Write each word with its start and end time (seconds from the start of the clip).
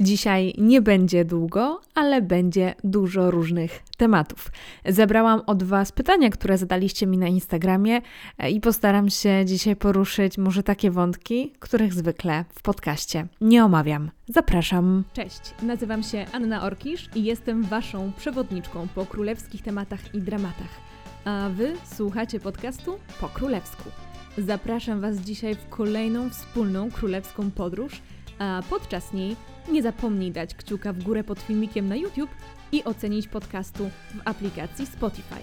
Dzisiaj 0.00 0.54
nie 0.58 0.82
będzie 0.82 1.24
długo, 1.24 1.80
ale 1.94 2.22
będzie 2.22 2.74
dużo 2.84 3.30
różnych 3.30 3.82
tematów. 3.96 4.50
Zebrałam 4.84 5.42
od 5.46 5.62
Was 5.62 5.92
pytania, 5.92 6.30
które 6.30 6.58
zadaliście 6.58 7.06
mi 7.06 7.18
na 7.18 7.26
Instagramie 7.26 8.00
e, 8.38 8.50
i 8.50 8.60
postaram 8.60 9.10
się 9.10 9.44
dzisiaj 9.44 9.76
poruszyć 9.76 10.38
może 10.38 10.62
takie 10.62 10.90
wątki, 10.90 11.52
których 11.58 11.94
zwykle 11.94 12.44
w 12.54 12.62
podcaście 12.62 13.26
nie 13.40 13.64
omawiam. 13.64 14.10
Zapraszam. 14.28 15.04
Cześć, 15.12 15.40
nazywam 15.62 16.02
się 16.02 16.26
Anna 16.32 16.62
Orkisz 16.62 17.08
i 17.14 17.24
jestem 17.24 17.62
Waszą 17.62 18.12
przewodniczką 18.16 18.88
po 18.94 19.06
królewskich 19.06 19.62
tematach 19.62 20.14
i 20.14 20.18
dramatach. 20.18 20.80
A 21.24 21.48
Wy 21.48 21.72
słuchacie 21.94 22.40
podcastu 22.40 22.98
po 23.20 23.28
królewsku. 23.28 23.90
Zapraszam 24.38 25.00
Was 25.00 25.16
dzisiaj 25.16 25.54
w 25.54 25.68
kolejną 25.68 26.30
wspólną 26.30 26.90
królewską 26.90 27.50
podróż, 27.50 28.02
a 28.38 28.62
podczas 28.70 29.12
niej 29.12 29.36
nie 29.72 29.82
zapomnij 29.82 30.32
dać 30.32 30.54
kciuka 30.54 30.92
w 30.92 31.02
górę 31.02 31.24
pod 31.24 31.40
filmikiem 31.40 31.88
na 31.88 31.96
YouTube 31.96 32.30
i 32.72 32.84
ocenić 32.84 33.28
podcastu 33.28 33.90
w 34.14 34.20
aplikacji 34.24 34.86
Spotify. 34.86 35.40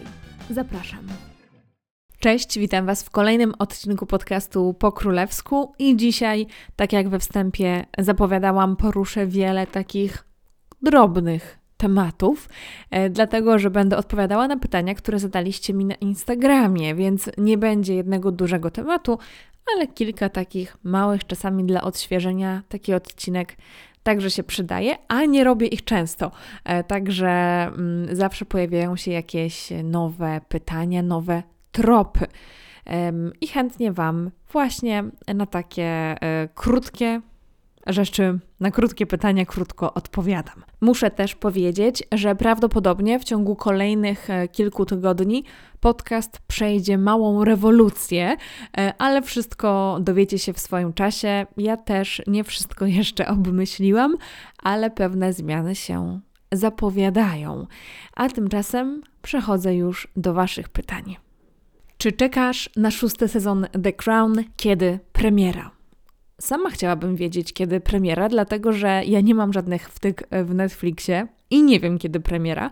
Zapraszam. 0.49 1.07
Cześć, 2.19 2.59
witam 2.59 2.85
Was 2.85 3.03
w 3.03 3.09
kolejnym 3.09 3.53
odcinku 3.59 4.05
podcastu 4.05 4.75
po 4.79 4.91
królewsku 4.91 5.73
i 5.79 5.97
dzisiaj, 5.97 6.47
tak 6.75 6.93
jak 6.93 7.09
we 7.09 7.19
wstępie 7.19 7.85
zapowiadałam, 7.97 8.75
poruszę 8.75 9.27
wiele 9.27 9.67
takich 9.67 10.25
drobnych 10.81 11.59
tematów, 11.77 12.49
e, 12.91 13.09
dlatego 13.09 13.59
że 13.59 13.69
będę 13.69 13.97
odpowiadała 13.97 14.47
na 14.47 14.57
pytania, 14.57 14.95
które 14.95 15.19
zadaliście 15.19 15.73
mi 15.73 15.85
na 15.85 15.95
Instagramie, 15.95 16.95
więc 16.95 17.29
nie 17.37 17.57
będzie 17.57 17.95
jednego 17.95 18.31
dużego 18.31 18.71
tematu, 18.71 19.19
ale 19.75 19.87
kilka 19.87 20.29
takich 20.29 20.77
małych, 20.83 21.27
czasami 21.27 21.63
dla 21.63 21.81
odświeżenia, 21.81 22.61
taki 22.69 22.93
odcinek 22.93 23.57
także 24.03 24.31
się 24.31 24.43
przydaje, 24.43 24.95
a 25.07 25.25
nie 25.25 25.43
robię 25.43 25.67
ich 25.67 25.83
często. 25.83 26.31
E, 26.63 26.83
także 26.83 27.29
mm, 27.29 28.15
zawsze 28.15 28.45
pojawiają 28.45 28.95
się 28.95 29.11
jakieś 29.11 29.69
nowe 29.83 30.41
pytania, 30.49 31.03
nowe 31.03 31.43
tropy. 31.71 32.27
I 33.41 33.47
chętnie 33.47 33.91
Wam 33.91 34.31
właśnie 34.51 35.03
na 35.35 35.45
takie 35.45 35.83
e, 35.83 36.49
krótkie 36.55 37.21
rzeczy, 37.87 38.39
na 38.59 38.71
krótkie 38.71 39.05
pytania 39.05 39.45
krótko 39.45 39.93
odpowiadam. 39.93 40.63
Muszę 40.81 41.11
też 41.11 41.35
powiedzieć, 41.35 42.03
że 42.11 42.35
prawdopodobnie 42.35 43.19
w 43.19 43.23
ciągu 43.23 43.55
kolejnych 43.55 44.29
e, 44.29 44.47
kilku 44.47 44.85
tygodni 44.85 45.43
podcast 45.79 46.39
przejdzie 46.47 46.97
małą 46.97 47.43
rewolucję, 47.45 48.37
e, 48.77 48.93
ale 48.97 49.21
wszystko 49.21 49.97
dowiecie 50.01 50.39
się 50.39 50.53
w 50.53 50.59
swoim 50.59 50.93
czasie. 50.93 51.45
Ja 51.57 51.77
też 51.77 52.21
nie 52.27 52.43
wszystko 52.43 52.85
jeszcze 52.99 53.27
obmyśliłam, 53.27 54.15
ale 54.63 54.91
pewne 54.91 55.33
zmiany 55.33 55.75
się 55.75 56.19
zapowiadają. 56.51 57.67
A 58.15 58.29
tymczasem 58.29 59.01
przechodzę 59.21 59.75
już 59.75 60.07
do 60.15 60.33
Waszych 60.33 60.69
pytań. 60.69 61.15
Czy 61.97 62.11
czekasz 62.11 62.69
na 62.75 62.91
szósty 62.91 63.27
sezon 63.27 63.67
The 63.83 63.93
Crown, 63.93 64.33
kiedy 64.57 64.99
premiera? 65.13 65.72
Sama 66.41 66.69
chciałabym 66.69 67.15
wiedzieć, 67.15 67.53
kiedy 67.53 67.79
premiera, 67.79 68.29
dlatego 68.29 68.71
że 68.71 69.01
ja 69.05 69.21
nie 69.21 69.35
mam 69.35 69.53
żadnych 69.53 69.89
wtyk 69.89 70.27
w 70.45 70.53
Netflixie 70.53 71.27
i 71.53 71.63
nie 71.63 71.79
wiem, 71.79 71.97
kiedy 71.97 72.19
premiera. 72.19 72.71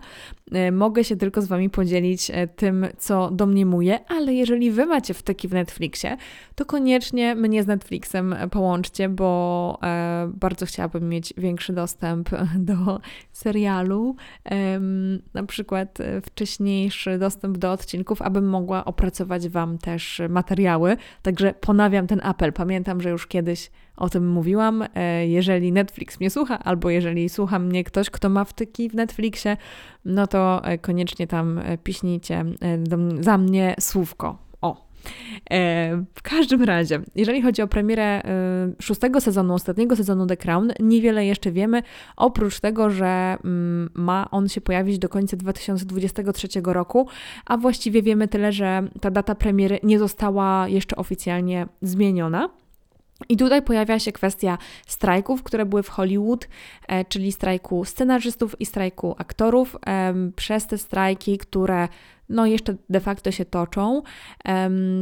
E, 0.52 0.72
mogę 0.72 1.04
się 1.04 1.16
tylko 1.16 1.42
z 1.42 1.46
Wami 1.46 1.70
podzielić 1.70 2.30
e, 2.30 2.48
tym, 2.48 2.86
co 2.98 3.30
domniemuję, 3.30 3.98
ale 4.08 4.34
jeżeli 4.34 4.70
Wy 4.70 4.86
macie 4.86 5.14
wtyki 5.14 5.48
w 5.48 5.52
Netflixie, 5.52 6.16
to 6.54 6.64
koniecznie 6.64 7.34
mnie 7.34 7.62
z 7.62 7.66
Netflixem 7.66 8.34
połączcie, 8.50 9.08
bo 9.08 9.78
e, 9.82 10.30
bardzo 10.34 10.66
chciałabym 10.66 11.08
mieć 11.08 11.34
większy 11.36 11.72
dostęp 11.72 12.30
do 12.58 13.00
serialu, 13.32 14.16
na 15.34 15.42
przykład 15.42 15.98
wcześniejszy 16.26 17.18
dostęp 17.18 17.58
do 17.58 17.72
odcinków, 17.72 18.22
abym 18.22 18.48
mogła 18.48 18.84
opracować 18.84 19.48
Wam 19.48 19.78
też 19.78 20.22
materiały. 20.28 20.96
Także 21.22 21.54
ponawiam 21.60 22.06
ten 22.06 22.20
apel. 22.22 22.52
Pamiętam, 22.52 23.00
że 23.00 23.10
już 23.10 23.26
kiedyś 23.26 23.70
o 24.02 24.08
tym 24.08 24.28
mówiłam. 24.28 24.84
E, 24.94 25.26
jeżeli 25.26 25.72
Netflix 25.72 26.20
mnie 26.20 26.30
słucha, 26.30 26.58
albo 26.58 26.90
jeżeli 26.90 27.28
słucha 27.28 27.58
mnie 27.58 27.84
ktoś, 27.84 28.10
kto 28.10 28.28
ma 28.28 28.44
wtyki 28.44 28.88
w 28.88 28.94
Netflixie, 28.94 29.56
no 30.04 30.26
to 30.26 30.64
e, 30.64 30.78
koniecznie 30.78 31.26
tam 31.26 31.58
e, 31.58 31.78
piśnijcie 31.78 32.44
za 33.20 33.38
mnie 33.38 33.74
słówko. 33.80 34.38
O, 34.60 34.86
w 36.14 36.22
każdym 36.22 36.62
razie, 36.62 37.00
jeżeli 37.14 37.42
chodzi 37.42 37.62
o 37.62 37.66
premierę 37.66 38.22
szóstego 38.80 39.20
sezonu, 39.20 39.54
ostatniego 39.54 39.96
sezonu 39.96 40.26
The 40.26 40.36
Crown, 40.36 40.72
niewiele 40.80 41.26
jeszcze 41.26 41.52
wiemy, 41.52 41.82
oprócz 42.16 42.60
tego, 42.60 42.90
że 42.90 43.36
mm, 43.44 43.90
ma 43.94 44.30
on 44.30 44.48
się 44.48 44.60
pojawić 44.60 44.98
do 44.98 45.08
końca 45.08 45.36
2023 45.36 46.48
roku, 46.64 47.08
a 47.46 47.56
właściwie 47.56 48.02
wiemy 48.02 48.28
tyle, 48.28 48.52
że 48.52 48.82
ta 49.00 49.10
data 49.10 49.34
premiery 49.34 49.80
nie 49.82 49.98
została 49.98 50.68
jeszcze 50.68 50.96
oficjalnie 50.96 51.66
zmieniona. 51.82 52.48
I 53.28 53.36
tutaj 53.36 53.62
pojawia 53.62 53.98
się 53.98 54.12
kwestia 54.12 54.58
strajków, 54.86 55.42
które 55.42 55.66
były 55.66 55.82
w 55.82 55.88
Hollywood, 55.88 56.48
e, 56.88 57.04
czyli 57.04 57.32
strajku 57.32 57.84
scenarzystów 57.84 58.60
i 58.60 58.66
strajku 58.66 59.14
aktorów. 59.18 59.76
Przez 60.36 60.66
te 60.66 60.78
strajki, 60.78 61.38
które 61.38 61.88
no 62.28 62.46
jeszcze 62.46 62.74
de 62.90 63.00
facto 63.00 63.30
się 63.30 63.44
toczą, 63.44 64.02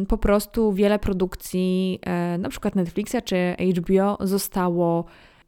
po 0.09 0.19
prostu 0.19 0.72
wiele 0.72 0.98
produkcji, 0.98 1.98
e, 2.03 2.38
na 2.38 2.48
przykład 2.48 2.76
Netflixa 2.76 3.16
czy 3.25 3.56
HBO, 3.76 4.19
zostało 4.20 5.04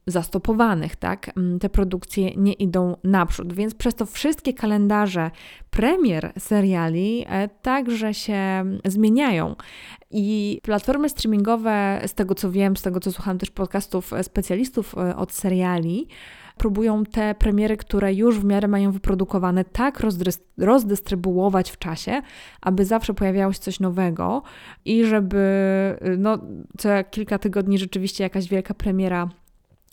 zastopowanych, 0.07 0.97
tak? 0.97 1.31
Mm, 1.37 1.59
te 1.59 1.69
produkcje 1.69 2.35
nie 2.37 2.53
idą 2.53 2.97
naprzód, 3.05 3.53
więc 3.53 3.75
przez 3.75 3.95
to 3.95 4.07
wszystkie 4.07 4.55
kalendarze 4.55 5.31
premier 5.71 6.33
seriali 6.39 7.25
e, 7.29 7.49
także 7.49 8.15
się 8.15 8.65
zmieniają. 8.85 9.57
I 10.11 10.59
platformy 10.63 11.09
streamingowe, 11.09 12.01
z 12.07 12.15
tego 12.15 12.35
co 12.35 12.51
wiem, 12.51 12.77
z 12.77 12.83
tego 12.83 13.01
co 13.01 13.13
słucham 13.13 13.39
też 13.39 13.51
podcastów 13.51 14.13
e, 14.13 14.25
specjalistów 14.25 14.95
e, 14.99 15.17
od 15.17 15.33
seriali, 15.33 16.09
próbują 16.59 17.05
te 17.05 17.35
premiery, 17.35 17.77
które 17.77 18.15
już 18.15 18.39
w 18.39 18.45
miarę 18.45 18.69
mają 18.69 18.93
wyprodukowane, 18.93 19.65
tak 19.65 20.03
rozdystrybuować 20.59 21.71
w 21.71 21.79
czasie, 21.79 22.23
aby 22.61 22.85
zawsze 22.85 23.15
pojawiało 23.15 23.53
się 23.53 23.59
coś 23.59 23.81
nowego 23.81 24.43
i 24.85 25.05
żeby 25.05 25.43
no, 26.19 26.39
co 26.79 26.89
kilka 27.11 27.39
tygodni 27.39 27.79
rzeczywiście 27.79 28.25
jakaś 28.25 28.49
wielka 28.49 28.75
premiera 28.75 29.29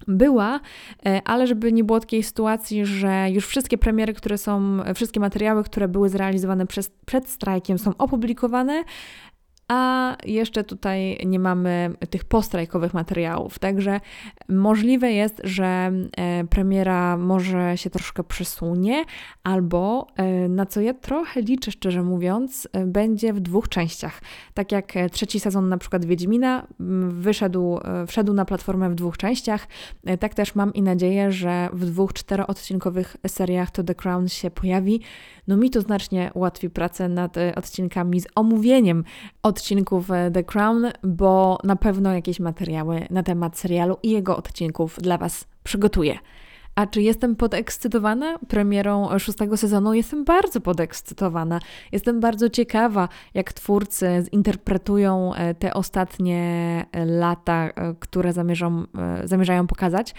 była, 0.08 0.60
e, 1.06 1.22
ale 1.26 1.48
żeby 1.48 1.74
nie 1.74 1.84
było 1.84 2.00
takiej 2.00 2.24
sytuacji, 2.24 2.86
że 2.86 3.28
już 3.32 3.48
wszystkie 3.48 3.78
premiery, 3.78 4.14
które 4.14 4.38
są, 4.38 4.80
wszystkie 4.96 5.20
materiały, 5.20 5.64
które 5.64 5.88
były 5.88 6.10
zrealizowane 6.10 6.68
przez, 6.68 6.92
przed 7.06 7.30
strajkiem 7.30 7.80
są 7.80 7.92
opublikowane, 7.98 8.84
a 9.69 10.16
jeszcze 10.25 10.63
tutaj 10.63 11.18
nie 11.25 11.40
mamy 11.40 11.91
tych 12.09 12.25
postrajkowych 12.25 12.94
materiałów. 12.94 13.59
Także 13.59 14.00
możliwe 14.50 15.12
jest, 15.12 15.41
że 15.44 15.91
e, 16.18 16.44
premiera 16.44 17.18
może 17.18 17.78
się 17.78 17.90
troszkę 17.90 18.24
przesunie, 18.24 19.03
albo 19.44 20.07
e, 20.16 20.50
na 20.50 20.66
co 20.66 20.81
ja 20.81 20.94
trochę 20.94 21.41
liczę, 21.41 21.72
szczerze 21.72 22.03
mówiąc, 22.03 22.68
e, 22.74 22.85
będzie 22.85 23.34
w 23.34 23.40
dwóch 23.40 23.69
częściach. 23.69 24.22
Tak 24.53 24.72
jak 24.72 24.94
trzeci 25.12 25.40
sezon 25.40 25.69
na 25.69 25.78
przykład 25.78 26.06
Wiedźmina 26.06 26.68
wyszedł, 27.09 27.80
wszedł 28.07 28.34
na 28.34 28.46
platformę 28.46 28.90
w 28.90 28.96
dwóch 28.96 29.18
częściach, 29.18 29.68
tak 30.19 30.34
też 30.34 30.56
mam 30.56 30.74
i 30.74 30.81
nadzieję, 30.81 31.31
że 31.31 31.69
w 31.74 31.86
dwóch 31.86 32.13
czteroodcinkowych 32.13 33.18
seriach 33.28 33.72
to 33.72 33.84
The 33.84 33.96
Crown 33.96 34.28
się 34.28 34.51
pojawi. 34.51 35.01
No 35.47 35.57
mi 35.57 35.69
to 35.69 35.81
znacznie 35.81 36.31
ułatwi 36.34 36.69
pracę 36.69 37.09
nad 37.09 37.36
odcinkami 37.56 38.22
z 38.22 38.28
omówieniem 38.36 39.03
od 39.44 39.59
odcinków 39.59 40.12
e, 40.12 40.31
The 40.31 40.44
Crown, 40.44 40.92
bo 41.03 41.58
na 41.64 41.75
pewno 41.75 42.14
jakieś 42.14 42.40
materiały 42.40 43.08
na 43.09 43.24
temat 43.24 43.58
serialu 43.58 43.97
i 44.03 44.09
jego 44.09 44.38
odcinków 44.38 44.97
dla 45.02 45.18
Was 45.18 45.47
przygotuję. 45.64 46.20
A 46.75 46.88
czy 46.88 47.02
jestem 47.02 47.36
podekscytowana 47.36 48.39
premierą 48.48 49.19
szóstego 49.19 49.57
sezonu? 49.57 49.94
Jestem 49.94 50.24
bardzo 50.24 50.62
podekscytowana. 50.62 51.60
Jestem 51.92 52.19
bardzo 52.19 52.50
ciekawa, 52.50 53.10
jak 53.33 53.54
twórcy 53.54 54.24
zinterpretują 54.31 55.33
e, 55.33 55.54
te 55.54 55.74
ostatnie 55.74 56.86
lata, 57.06 57.69
e, 57.69 57.95
które 58.00 58.33
zamierzą, 58.33 58.83
zamierzają 59.24 59.68
pokazać. 59.68 60.16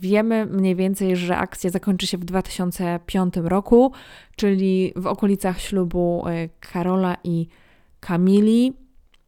Wiemy 0.00 0.46
mniej 0.46 0.76
więcej, 0.76 1.16
że 1.16 1.36
akcja 1.36 1.70
zakończy 1.70 2.06
się 2.06 2.18
w 2.18 2.24
2005 2.24 3.34
roku, 3.36 3.92
czyli 4.36 4.92
w 4.96 5.06
okolicach 5.06 5.60
ślubu 5.60 6.24
Karola 6.60 7.16
i 7.24 7.48
Kamili. 8.04 8.72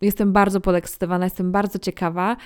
Jestem 0.01 0.33
bardzo 0.33 0.61
podekscytowana, 0.61 1.25
jestem 1.25 1.53
bardzo 1.53 1.79
ciekawa. 1.79 2.37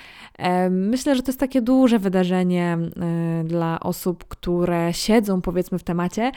Myślę, 0.69 1.15
że 1.15 1.21
to 1.21 1.29
jest 1.29 1.39
takie 1.39 1.61
duże 1.61 1.99
wydarzenie 1.99 2.77
e, 2.77 3.43
dla 3.43 3.79
osób, 3.79 4.25
które 4.27 4.93
siedzą 4.93 5.41
powiedzmy 5.41 5.79
w 5.79 5.83
temacie. 5.83 6.31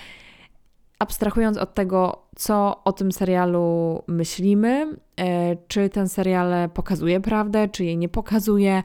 Abstrahując 0.99 1.57
od 1.57 1.75
tego, 1.75 2.27
co 2.37 2.85
o 2.85 2.93
tym 2.93 3.13
serialu 3.13 4.03
myślimy, 4.09 4.97
e, 5.17 5.57
czy 5.69 5.89
ten 5.89 6.09
serial 6.09 6.71
pokazuje 6.71 7.21
prawdę, 7.21 7.69
czy 7.69 7.85
jej 7.85 7.99
nie 7.99 8.09
pokazuje, 8.09 8.83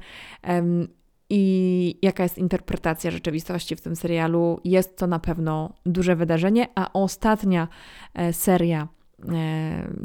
i 1.29 1.99
jaka 2.01 2.23
jest 2.23 2.37
interpretacja 2.37 3.11
rzeczywistości 3.11 3.75
w 3.75 3.81
tym 3.81 3.95
serialu. 3.95 4.59
Jest 4.63 4.97
to 4.97 5.07
na 5.07 5.19
pewno 5.19 5.73
duże 5.85 6.15
wydarzenie, 6.15 6.67
a 6.75 6.93
ostatnia 6.93 7.67
e, 8.13 8.33
seria, 8.33 8.87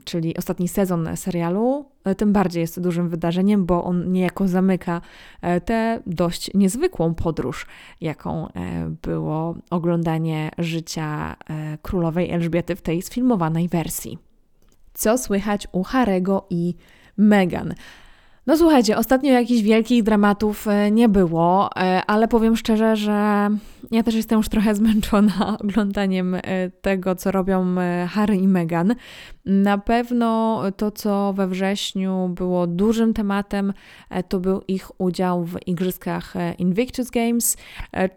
czyli 0.04 0.36
ostatni 0.36 0.68
sezon 0.68 1.08
serialu, 1.16 1.84
e, 2.04 2.14
tym 2.14 2.32
bardziej 2.32 2.60
jest 2.60 2.80
dużym 2.80 3.08
wydarzeniem, 3.08 3.66
bo 3.66 3.84
on 3.84 4.12
niejako 4.12 4.48
zamyka 4.48 5.00
tę 5.64 6.02
dość 6.06 6.50
niezwykłą 6.54 7.14
podróż, 7.14 7.66
jaką 8.00 8.48
było 9.02 9.56
oglądanie 9.70 10.50
życia 10.58 11.36
królowej 11.82 12.30
Elżbiety 12.30 12.76
w 12.76 12.82
tej 12.82 13.02
sfilmowanej 13.02 13.68
wersji. 13.68 14.18
Co 14.94 15.18
słychać 15.18 15.68
u 15.72 15.82
Harego 15.82 16.46
i 16.50 16.74
Meghan? 17.16 17.74
No 18.46 18.56
słuchajcie, 18.56 18.96
ostatnio 18.96 19.32
jakichś 19.32 19.62
wielkich 19.62 20.02
dramatów 20.02 20.68
e, 20.68 20.90
nie 20.90 21.08
było, 21.08 21.70
e, 21.76 22.02
ale 22.06 22.28
powiem 22.28 22.56
szczerze, 22.56 22.96
że 22.96 23.48
ja 23.90 24.02
też 24.02 24.14
jestem 24.14 24.38
już 24.38 24.48
trochę 24.48 24.74
zmęczona 24.84 25.58
oglądaniem 25.58 26.34
e, 26.34 26.40
tego, 26.70 27.14
co 27.14 27.30
robią 27.30 27.74
Harry 28.08 28.36
i 28.36 28.48
Meghan. 28.48 28.94
Na 29.44 29.78
pewno 29.78 30.62
to, 30.76 30.90
co 30.90 31.32
we 31.32 31.48
wrześniu 31.48 32.28
było 32.34 32.66
dużym 32.66 33.14
tematem, 33.14 33.72
to 34.28 34.40
był 34.40 34.62
ich 34.68 35.00
udział 35.00 35.44
w 35.44 35.58
igrzyskach 35.66 36.34
Invictus 36.58 37.10
Games, 37.10 37.56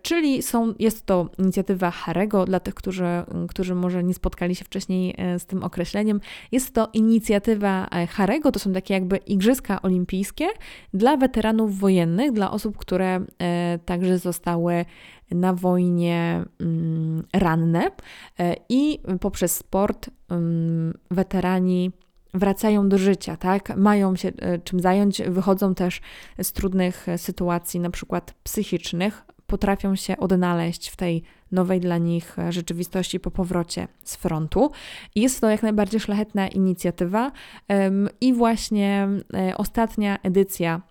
czyli 0.02 0.42
są, 0.42 0.74
jest 0.80 1.06
to 1.06 1.30
inicjatywa 1.38 1.92
Harego, 1.92 2.46
dla 2.46 2.60
tych, 2.60 2.74
którzy, 2.74 3.06
którzy 3.50 3.76
może 3.76 4.04
nie 4.04 4.14
spotkali 4.14 4.56
się 4.56 4.66
wcześniej 4.66 5.16
z 5.38 5.46
tym 5.46 5.64
określeniem. 5.64 6.22
Jest 6.52 6.74
to 6.74 6.90
inicjatywa 6.94 7.88
Harego, 8.10 8.52
to 8.52 8.60
są 8.60 8.74
takie 8.74 8.94
jakby 8.94 9.18
igrzyska 9.18 9.82
olimpijskie, 9.82 10.17
dla 10.94 11.18
weteranów 11.18 11.80
wojennych, 11.80 12.32
dla 12.32 12.52
osób, 12.52 12.78
które 12.78 13.20
e, 13.40 13.80
także 13.86 14.18
zostały 14.18 14.86
na 15.32 15.54
wojnie 15.54 16.44
mm, 16.60 17.24
ranne 17.34 17.92
e, 18.40 18.56
i 18.70 19.00
poprzez 19.22 19.56
sport 19.56 20.10
mm, 20.30 20.94
weterani 21.12 21.92
wracają 22.34 22.90
do 22.90 22.98
życia, 22.98 23.38
tak? 23.38 23.78
Mają 23.78 24.16
się 24.16 24.32
e, 24.38 24.60
czym 24.60 24.80
zająć, 24.80 25.22
wychodzą 25.22 25.76
też 25.76 26.02
z 26.42 26.52
trudnych 26.52 27.08
sytuacji, 27.18 27.80
na 27.80 27.90
przykład 27.90 28.34
psychicznych, 28.44 29.26
potrafią 29.48 29.96
się 29.96 30.18
odnaleźć 30.18 30.90
w 30.90 30.96
tej 30.96 31.24
nowej 31.52 31.80
dla 31.80 31.98
nich 31.98 32.38
rzeczywistości 32.50 33.20
po 33.20 33.32
powrocie 33.32 33.88
z 34.04 34.16
frontu. 34.16 34.72
Jest 35.16 35.42
to 35.42 35.50
jak 35.50 35.64
najbardziej 35.64 36.00
szlachetna 36.00 36.48
inicjatywa 36.48 37.32
i 38.22 38.34
właśnie 38.34 39.08
e, 39.34 39.58
ostatnia 39.58 40.20
edycja 40.24 40.82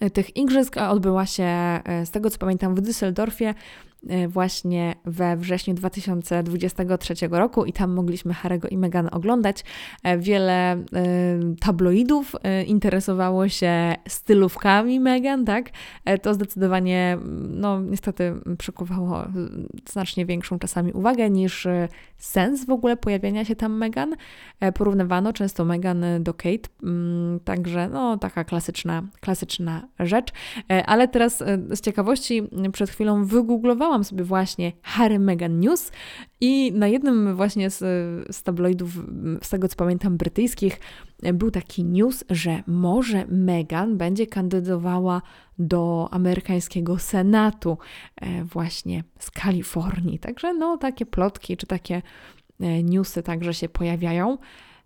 e, 0.00 0.10
tych 0.10 0.36
igrzysk 0.36 0.76
odbyła 0.76 1.26
się, 1.26 1.44
e, 1.44 2.06
z 2.06 2.10
tego 2.10 2.30
co 2.30 2.38
pamiętam, 2.38 2.74
w 2.74 2.80
Düsseldorfie 2.80 3.54
E, 3.95 3.95
właśnie 4.28 4.94
we 5.04 5.36
wrześniu 5.36 5.74
2023 5.74 7.14
roku 7.30 7.64
i 7.64 7.72
tam 7.72 7.94
mogliśmy 7.94 8.34
Harego 8.34 8.68
i 8.68 8.76
Meghan 8.78 9.08
oglądać. 9.12 9.64
E, 10.02 10.18
wiele 10.18 10.72
e, 10.72 10.78
tabloidów 11.60 12.32
interesowało 12.66 13.48
się 13.48 13.94
stylówkami 14.08 15.00
Meghan, 15.00 15.44
tak? 15.44 15.70
To 16.22 16.34
zdecydowanie, 16.34 17.18
no 17.48 17.80
niestety 17.80 18.34
przykuwało 18.58 19.24
znacznie 19.88 20.26
większą 20.26 20.58
czasami 20.58 20.92
uwagę 20.92 21.30
niż 21.30 21.66
sens 22.18 22.66
w 22.66 22.70
ogóle 22.70 22.96
pojawienia 22.96 23.44
się 23.44 23.56
tam 23.56 23.76
Meghan. 23.76 24.14
Porównywano 24.74 25.32
często 25.32 25.64
Meghan 25.64 26.04
do 26.20 26.34
Kate, 26.34 26.68
mm, 26.82 27.40
także 27.40 27.88
no 27.88 28.18
taka 28.18 28.44
klasyczna, 28.44 29.02
klasyczna 29.20 29.88
rzecz. 29.98 30.32
Ale 30.86 31.08
teraz 31.08 31.38
z 31.70 31.80
ciekawości 31.80 32.42
przed 32.72 32.90
chwilą 32.90 33.24
wygooglowałam 33.24 33.95
Wpisałam 33.96 34.04
sobie 34.04 34.24
właśnie 34.24 34.72
Harry 34.82 35.18
Meghan 35.18 35.60
News 35.60 35.92
i 36.40 36.72
na 36.72 36.88
jednym 36.88 37.36
właśnie 37.36 37.70
z, 37.70 37.78
z 38.36 38.42
tabloidów, 38.42 38.90
z 39.42 39.48
tego 39.48 39.68
co 39.68 39.76
pamiętam, 39.76 40.16
brytyjskich, 40.16 40.80
był 41.34 41.50
taki 41.50 41.84
news, 41.84 42.24
że 42.30 42.62
może 42.66 43.26
Meghan 43.28 43.96
będzie 43.96 44.26
kandydowała 44.26 45.22
do 45.58 46.08
amerykańskiego 46.10 46.98
Senatu 46.98 47.78
e, 48.16 48.44
właśnie 48.44 49.04
z 49.18 49.30
Kalifornii. 49.30 50.18
Także 50.18 50.54
no 50.54 50.76
takie 50.76 51.06
plotki 51.06 51.56
czy 51.56 51.66
takie 51.66 52.02
e, 52.60 52.82
newsy 52.82 53.22
także 53.22 53.54
się 53.54 53.68
pojawiają. 53.68 54.38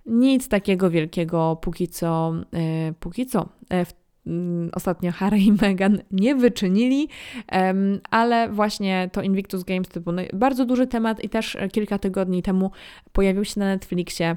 Nic 0.06 0.48
takiego 0.48 0.90
wielkiego 0.90 1.56
póki 1.62 1.88
co, 1.88 2.32
e, 2.52 2.92
póki 2.92 3.26
co 3.26 3.48
w 3.70 3.92
Mm, 3.92 3.99
ostatnio 4.72 5.12
Harry 5.12 5.38
i 5.38 5.52
Meghan 5.52 6.02
nie 6.10 6.34
wyczynili, 6.34 7.08
ale 8.10 8.48
właśnie 8.48 9.10
to 9.12 9.22
Invictus 9.22 9.64
Games 9.64 9.88
to 9.88 10.00
był 10.00 10.14
bardzo 10.32 10.64
duży 10.64 10.86
temat 10.86 11.24
i 11.24 11.28
też 11.28 11.56
kilka 11.72 11.98
tygodni 11.98 12.42
temu 12.42 12.70
pojawił 13.12 13.44
się 13.44 13.60
na 13.60 13.66
Netflixie 13.66 14.36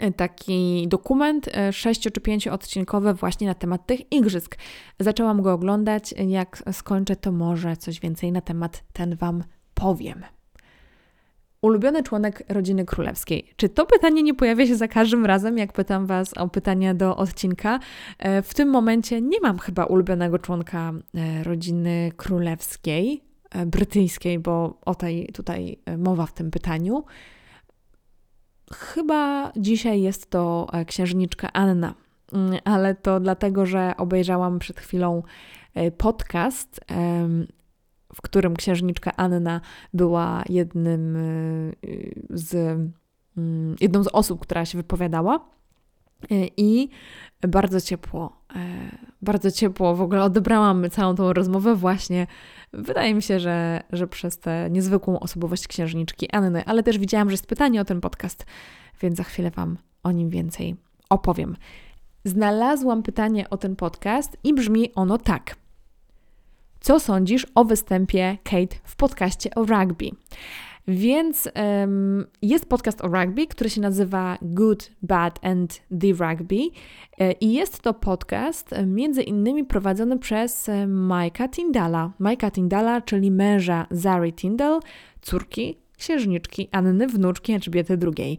e, 0.00 0.12
taki 0.12 0.88
dokument, 0.88 1.48
e, 1.54 1.72
sześcio 1.72 2.10
czy 2.10 2.20
pięcioodcinkowy 2.20 3.14
właśnie 3.14 3.46
na 3.46 3.54
temat 3.54 3.86
tych 3.86 4.12
igrzysk. 4.12 4.58
Zaczęłam 5.00 5.42
go 5.42 5.52
oglądać, 5.52 6.14
jak 6.26 6.62
skończę 6.72 7.16
to 7.16 7.32
może 7.32 7.76
coś 7.76 8.00
więcej 8.00 8.32
na 8.32 8.40
temat 8.40 8.84
ten 8.92 9.16
Wam 9.16 9.44
powiem. 9.74 10.24
Ulubiony 11.62 12.02
członek 12.02 12.42
rodziny 12.48 12.84
królewskiej. 12.84 13.52
Czy 13.56 13.68
to 13.68 13.86
pytanie 13.86 14.22
nie 14.22 14.34
pojawia 14.34 14.66
się 14.66 14.76
za 14.76 14.88
każdym 14.88 15.26
razem, 15.26 15.58
jak 15.58 15.72
pytam 15.72 16.06
Was 16.06 16.34
o 16.34 16.48
pytania 16.48 16.94
do 16.94 17.16
odcinka? 17.16 17.78
E, 18.18 18.42
w 18.42 18.54
tym 18.54 18.68
momencie 18.68 19.20
nie 19.20 19.40
mam 19.40 19.58
chyba 19.58 19.84
ulubionego 19.84 20.38
członka 20.38 20.92
e, 21.14 21.44
rodziny 21.44 22.12
królewskiej, 22.16 23.24
e, 23.50 23.66
brytyjskiej, 23.66 24.38
bo 24.38 24.78
o 24.84 24.94
tej 24.94 25.26
tutaj 25.26 25.78
mowa 25.98 26.26
w 26.26 26.32
tym 26.32 26.50
pytaniu. 26.50 27.04
Chyba 28.74 29.52
dzisiaj 29.56 30.02
jest 30.02 30.30
to 30.30 30.66
księżniczka 30.86 31.52
Anna, 31.52 31.94
mm, 32.32 32.58
ale 32.64 32.94
to 32.94 33.20
dlatego, 33.20 33.66
że 33.66 33.94
obejrzałam 33.96 34.58
przed 34.58 34.80
chwilą 34.80 35.22
podcast 35.98 36.80
w 38.14 38.22
którym 38.22 38.56
księżniczka 38.56 39.12
Anna 39.16 39.60
była 39.94 40.42
jednym 40.48 41.16
y, 41.16 41.74
z, 42.30 42.54
mm, 43.36 43.76
jedną 43.80 44.04
z 44.04 44.08
osób, 44.08 44.40
która 44.40 44.64
się 44.64 44.78
wypowiadała. 44.78 45.40
Y, 46.32 46.50
I 46.56 46.88
bardzo 47.48 47.80
ciepło, 47.80 48.42
e, 48.56 48.58
bardzo 49.22 49.50
ciepło 49.50 49.96
w 49.96 50.02
ogóle 50.02 50.22
odebrałam 50.22 50.90
całą 50.90 51.14
tą 51.14 51.32
rozmowę 51.32 51.74
właśnie. 51.74 52.26
Wydaje 52.72 53.14
mi 53.14 53.22
się, 53.22 53.40
że, 53.40 53.82
że 53.92 54.06
przez 54.06 54.38
tę 54.38 54.70
niezwykłą 54.70 55.20
osobowość 55.20 55.68
księżniczki 55.68 56.30
Anny, 56.32 56.64
ale 56.66 56.82
też 56.82 56.98
widziałam, 56.98 57.28
że 57.28 57.32
jest 57.32 57.46
pytanie 57.46 57.80
o 57.80 57.84
ten 57.84 58.00
podcast, 58.00 58.46
więc 59.02 59.16
za 59.16 59.24
chwilę 59.24 59.50
Wam 59.50 59.78
o 60.02 60.12
nim 60.12 60.30
więcej 60.30 60.76
opowiem. 61.10 61.56
Znalazłam 62.24 63.02
pytanie 63.02 63.50
o 63.50 63.56
ten 63.56 63.76
podcast 63.76 64.36
i 64.44 64.54
brzmi 64.54 64.94
ono 64.94 65.18
tak. 65.18 65.59
Co 66.80 67.00
sądzisz 67.00 67.46
o 67.54 67.64
występie 67.64 68.38
Kate 68.44 68.76
w 68.84 68.96
podcaście 68.96 69.54
o 69.54 69.64
rugby? 69.64 70.10
Więc 70.88 71.48
um, 71.80 72.26
jest 72.42 72.68
podcast 72.68 73.04
o 73.04 73.08
rugby, 73.08 73.46
który 73.46 73.70
się 73.70 73.80
nazywa 73.80 74.38
Good, 74.42 74.90
Bad 75.02 75.38
and 75.42 75.82
the 76.00 76.28
Rugby 76.28 76.60
e, 77.18 77.32
i 77.32 77.52
jest 77.52 77.82
to 77.82 77.94
podcast 77.94 78.72
e, 78.72 78.86
między 78.86 79.22
innymi 79.22 79.64
prowadzony 79.64 80.18
przez 80.18 80.68
e, 80.68 80.86
Mike'a 80.86 81.50
Tindala. 81.50 82.12
Mike'a 82.20 82.50
Tindala, 82.50 83.00
czyli 83.00 83.30
męża 83.30 83.86
Zary 83.90 84.32
Tindall, 84.32 84.80
córki 85.22 85.78
księżniczki 85.98 86.68
Anny, 86.72 87.06
wnuczki 87.06 87.52
Elżbiety 87.52 87.98
II. 88.16 88.38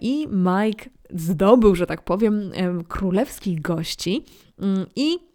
I 0.00 0.28
Mike 0.28 0.90
zdobył, 1.10 1.74
że 1.74 1.86
tak 1.86 2.02
powiem, 2.02 2.50
królewskich 2.88 3.62
gości 3.62 4.24
mm, 4.58 4.86
i 4.96 5.29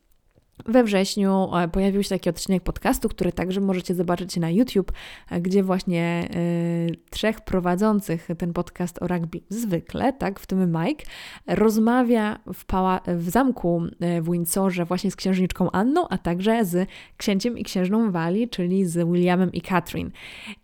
we 0.65 0.83
wrześniu 0.83 1.55
e, 1.55 1.67
pojawił 1.67 2.03
się 2.03 2.09
taki 2.09 2.29
odcinek 2.29 2.63
podcastu, 2.63 3.09
który 3.09 3.31
także 3.31 3.61
możecie 3.61 3.95
zobaczyć 3.95 4.37
na 4.37 4.49
YouTube, 4.49 4.91
e, 5.31 5.41
gdzie 5.41 5.63
właśnie 5.63 6.29
y, 6.35 6.95
trzech 7.09 7.41
prowadzących 7.41 8.27
ten 8.37 8.53
podcast 8.53 9.01
o 9.01 9.07
rugby 9.07 9.41
zwykle, 9.49 10.13
tak, 10.13 10.39
w 10.39 10.45
tym 10.45 10.77
Mike, 10.81 11.05
rozmawia 11.47 12.39
w, 12.53 12.65
pała- 12.65 13.01
w 13.17 13.29
zamku 13.29 13.83
w 14.21 14.31
Windsorze 14.31 14.85
właśnie 14.85 15.11
z 15.11 15.15
księżniczką 15.15 15.71
Anną, 15.71 16.07
a 16.07 16.17
także 16.17 16.65
z 16.65 16.89
księciem 17.17 17.57
i 17.57 17.63
księżną 17.63 18.11
Wali, 18.11 18.49
czyli 18.49 18.85
z 18.85 19.07
Williamem 19.07 19.51
i 19.51 19.61
Catherine. 19.61 20.11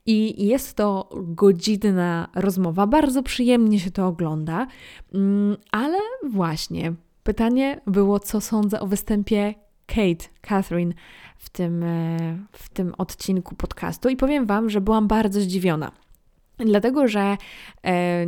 I 0.05 0.47
jest 0.47 0.75
to 0.75 1.09
godzinna 1.13 2.29
rozmowa, 2.35 2.87
bardzo 2.87 3.23
przyjemnie 3.23 3.79
się 3.79 3.91
to 3.91 4.07
ogląda, 4.07 4.67
mm, 5.13 5.57
ale 5.71 5.97
właśnie 6.29 6.93
pytanie 7.23 7.81
było, 7.87 8.19
co 8.19 8.41
sądzę 8.41 8.79
o 8.79 8.87
występie 8.87 9.53
Kate, 9.95 10.29
Catherine 10.41 10.93
w 11.37 11.49
tym, 11.49 11.83
e, 11.83 12.37
w 12.51 12.69
tym 12.69 12.93
odcinku 12.97 13.55
podcastu 13.55 14.09
i 14.09 14.15
powiem 14.15 14.45
Wam, 14.45 14.69
że 14.69 14.81
byłam 14.81 15.07
bardzo 15.07 15.41
zdziwiona. 15.41 15.91
Dlatego, 16.57 17.07
że 17.07 17.37
e, 17.85 18.25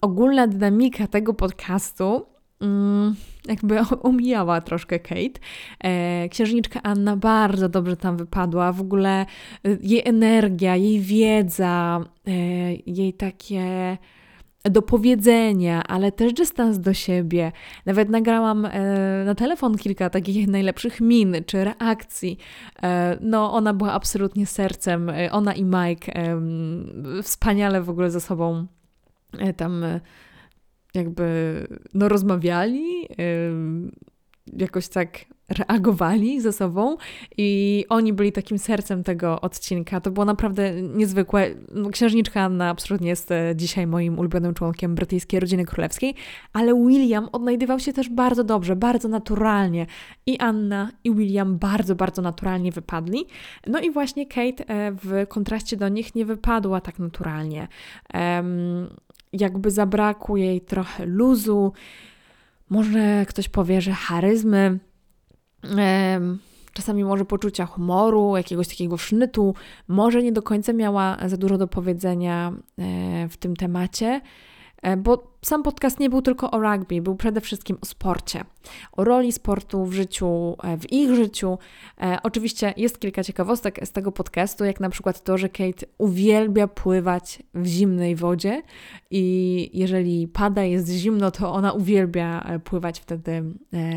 ogólna 0.00 0.46
dynamika 0.46 1.06
tego 1.06 1.34
podcastu 1.34 2.26
mm, 2.60 3.14
jakby 3.48 3.80
omijała 4.02 4.60
troszkę 4.60 4.98
Kate. 4.98 5.40
E, 5.84 6.28
księżniczka 6.28 6.82
Anna 6.82 7.16
bardzo 7.16 7.68
dobrze 7.68 7.96
tam 7.96 8.16
wypadła. 8.16 8.72
W 8.72 8.80
ogóle 8.80 9.26
jej 9.82 10.08
energia, 10.08 10.76
jej 10.76 11.00
wiedza, 11.00 12.04
jej 12.86 13.12
takie 13.14 13.98
do 14.64 14.82
powiedzenia, 14.82 15.82
ale 15.82 16.12
też 16.12 16.32
dystans 16.32 16.78
do 16.78 16.94
siebie. 16.94 17.52
Nawet 17.86 18.08
nagrałam 18.08 18.66
e, 18.66 19.22
na 19.24 19.34
telefon 19.34 19.76
kilka 19.78 20.10
takich 20.10 20.48
najlepszych 20.48 21.00
min 21.00 21.36
czy 21.46 21.64
reakcji. 21.64 22.38
E, 22.82 23.18
no, 23.20 23.52
ona 23.52 23.74
była 23.74 23.92
absolutnie 23.92 24.46
sercem. 24.46 25.10
E, 25.10 25.32
ona 25.32 25.54
i 25.54 25.64
Mike 25.64 26.14
e, 26.14 26.40
wspaniale 27.22 27.82
w 27.82 27.90
ogóle 27.90 28.10
ze 28.10 28.20
sobą 28.20 28.66
e, 29.38 29.52
tam 29.52 29.84
e, 29.84 30.00
jakby 30.94 31.66
no, 31.94 32.08
rozmawiali. 32.08 33.08
Jakoś 34.58 34.88
tak 34.88 35.24
reagowali 35.50 36.40
ze 36.40 36.52
sobą 36.52 36.96
i 37.36 37.84
oni 37.88 38.12
byli 38.12 38.32
takim 38.32 38.58
sercem 38.58 39.04
tego 39.04 39.40
odcinka. 39.40 40.00
To 40.00 40.10
było 40.10 40.24
naprawdę 40.24 40.82
niezwykłe. 40.82 41.50
No, 41.74 41.90
księżniczka 41.90 42.40
Anna 42.40 42.68
absolutnie 42.68 43.08
jest 43.08 43.30
e, 43.30 43.52
dzisiaj 43.56 43.86
moim 43.86 44.18
ulubionym 44.18 44.54
członkiem 44.54 44.94
brytyjskiej 44.94 45.40
rodziny 45.40 45.64
królewskiej, 45.64 46.14
ale 46.52 46.74
William 46.74 47.28
odnajdywał 47.32 47.78
się 47.78 47.92
też 47.92 48.08
bardzo 48.08 48.44
dobrze, 48.44 48.76
bardzo 48.76 49.08
naturalnie. 49.08 49.86
I 50.26 50.38
Anna 50.38 50.90
i 51.04 51.14
William 51.14 51.58
bardzo, 51.58 51.94
bardzo 51.94 52.22
naturalnie 52.22 52.72
wypadli. 52.72 53.26
No 53.66 53.80
i 53.80 53.90
właśnie 53.90 54.26
Kate 54.26 54.68
e, 54.68 54.92
w 54.92 55.26
kontraście 55.28 55.76
do 55.76 55.88
nich 55.88 56.14
nie 56.14 56.24
wypadła 56.24 56.80
tak 56.80 56.98
naturalnie. 56.98 57.68
Jakby 59.32 59.70
zabrakło 59.70 60.36
jej 60.36 60.60
trochę 60.60 61.06
luzu, 61.06 61.72
może 62.70 63.26
ktoś 63.28 63.48
powie, 63.48 63.80
że 63.80 63.92
charyzmy, 63.92 64.78
czasami 66.72 67.04
może 67.04 67.24
poczucia 67.24 67.66
humoru, 67.66 68.36
jakiegoś 68.36 68.68
takiego 68.68 68.96
sznytu, 68.96 69.54
może 69.88 70.22
nie 70.22 70.32
do 70.32 70.42
końca 70.42 70.72
miała 70.72 71.16
za 71.26 71.36
dużo 71.36 71.58
do 71.58 71.68
powiedzenia 71.68 72.52
e, 72.78 73.28
w 73.28 73.36
tym 73.36 73.56
temacie. 73.56 74.20
E, 74.82 74.96
bo 74.96 75.30
sam 75.42 75.62
podcast 75.62 76.00
nie 76.00 76.10
był 76.10 76.22
tylko 76.22 76.50
o 76.50 76.60
rugby, 76.60 77.02
był 77.02 77.16
przede 77.16 77.40
wszystkim 77.40 77.78
o 77.80 77.86
sporcie, 77.86 78.44
o 78.92 79.04
roli 79.04 79.32
sportu 79.32 79.84
w 79.84 79.92
życiu, 79.92 80.56
e, 80.62 80.76
w 80.76 80.92
ich 80.92 81.14
życiu. 81.14 81.58
E, 82.00 82.18
oczywiście 82.22 82.74
jest 82.76 83.00
kilka 83.00 83.24
ciekawostek 83.24 83.80
z 83.86 83.92
tego 83.92 84.12
podcastu, 84.12 84.64
jak 84.64 84.80
na 84.80 84.90
przykład 84.90 85.22
to, 85.24 85.38
że 85.38 85.48
Kate 85.48 85.86
uwielbia 85.98 86.68
pływać 86.68 87.42
w 87.54 87.66
zimnej 87.66 88.16
wodzie 88.16 88.62
i 89.10 89.70
jeżeli 89.72 90.28
pada, 90.28 90.62
jest 90.62 90.88
zimno, 90.88 91.30
to 91.30 91.52
ona 91.52 91.72
uwielbia 91.72 92.60
pływać 92.64 93.00
wtedy 93.00 93.44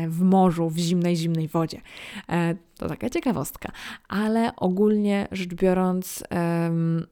w 0.08 0.20
morzu, 0.22 0.70
w 0.70 0.78
zimnej, 0.78 1.16
zimnej 1.16 1.48
wodzie. 1.48 1.80
To 2.78 2.88
taka 2.88 3.10
ciekawostka, 3.10 3.72
ale 4.08 4.56
ogólnie 4.56 5.28
rzecz 5.32 5.54
biorąc, 5.54 6.24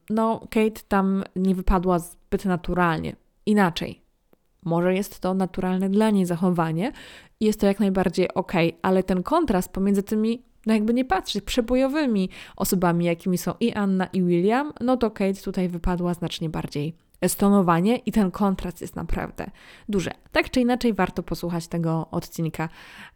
no, 0.09 0.39
Kate 0.39 0.81
tam 0.87 1.23
nie 1.35 1.55
wypadła 1.55 1.99
zbyt 1.99 2.45
naturalnie 2.45 3.15
inaczej. 3.45 4.01
Może 4.65 4.93
jest 4.93 5.19
to 5.19 5.33
naturalne 5.33 5.89
dla 5.89 6.09
niej 6.09 6.25
zachowanie 6.25 6.91
i 7.39 7.45
jest 7.45 7.59
to 7.59 7.67
jak 7.67 7.79
najbardziej 7.79 8.33
ok, 8.33 8.53
ale 8.81 9.03
ten 9.03 9.23
kontrast 9.23 9.71
pomiędzy 9.71 10.03
tymi, 10.03 10.43
no 10.65 10.73
jakby 10.73 10.93
nie 10.93 11.05
patrzeć, 11.05 11.43
przebojowymi 11.43 12.29
osobami, 12.55 13.05
jakimi 13.05 13.37
są 13.37 13.53
i 13.59 13.73
Anna, 13.73 14.05
i 14.05 14.23
William, 14.23 14.73
no 14.81 14.97
to 14.97 15.11
Kate 15.11 15.33
tutaj 15.33 15.69
wypadła 15.69 16.13
znacznie 16.13 16.49
bardziej 16.49 16.95
stonowanie 17.27 17.97
i 17.97 18.11
ten 18.11 18.31
kontrast 18.31 18.81
jest 18.81 18.95
naprawdę 18.95 19.45
duży. 19.89 20.09
Tak 20.31 20.49
czy 20.49 20.61
inaczej, 20.61 20.93
warto 20.93 21.23
posłuchać 21.23 21.67
tego 21.67 22.07
odcinka 22.11 22.69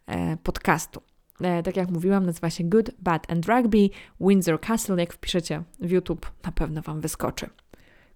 e, 0.08 0.38
podcastu. 0.38 1.02
E, 1.42 1.64
tak 1.64 1.78
jak 1.78 1.90
mówiłam, 1.90 2.26
nazywa 2.26 2.50
się 2.50 2.64
Good, 2.64 2.92
Bad 3.00 3.32
and 3.32 3.46
Rugby 3.46 3.90
Windsor 4.22 4.62
Castle. 4.62 4.96
Jak 4.96 5.14
wpiszecie 5.14 5.64
w 5.80 5.92
YouTube, 5.92 6.32
na 6.46 6.52
pewno 6.52 6.82
Wam 6.82 7.02
wyskoczy. 7.02 7.50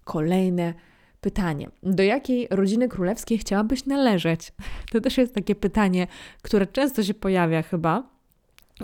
Kolejne 0.04 0.74
Pytanie: 1.22 1.70
do 1.82 2.02
jakiej 2.02 2.48
rodziny 2.50 2.88
królewskiej 2.88 3.38
chciałabyś 3.38 3.86
należeć? 3.86 4.52
To 4.92 5.00
też 5.00 5.18
jest 5.18 5.34
takie 5.34 5.54
pytanie, 5.54 6.06
które 6.42 6.66
często 6.66 7.02
się 7.02 7.14
pojawia 7.14 7.62
chyba 7.62 8.02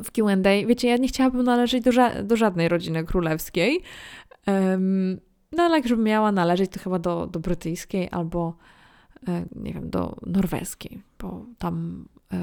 w 0.04 0.12
QA. 0.12 0.36
Wiecie, 0.66 0.88
ja 0.88 0.96
nie 0.96 1.08
chciałabym 1.08 1.42
należeć 1.42 1.84
do, 1.84 1.92
ża 1.92 2.22
do 2.22 2.36
żadnej 2.36 2.68
rodziny 2.68 3.04
królewskiej. 3.04 3.80
Um, 4.46 5.20
no 5.52 5.62
ale 5.62 5.76
jakbym 5.76 6.02
miała 6.02 6.32
należeć, 6.32 6.70
to 6.70 6.80
chyba 6.80 6.98
do, 6.98 7.26
do 7.26 7.40
brytyjskiej 7.40 8.08
albo 8.10 8.56
e, 9.28 9.44
nie 9.56 9.72
wiem, 9.72 9.90
do 9.90 10.16
norweskiej, 10.26 11.02
bo 11.18 11.46
tam 11.58 12.08
e, 12.32 12.36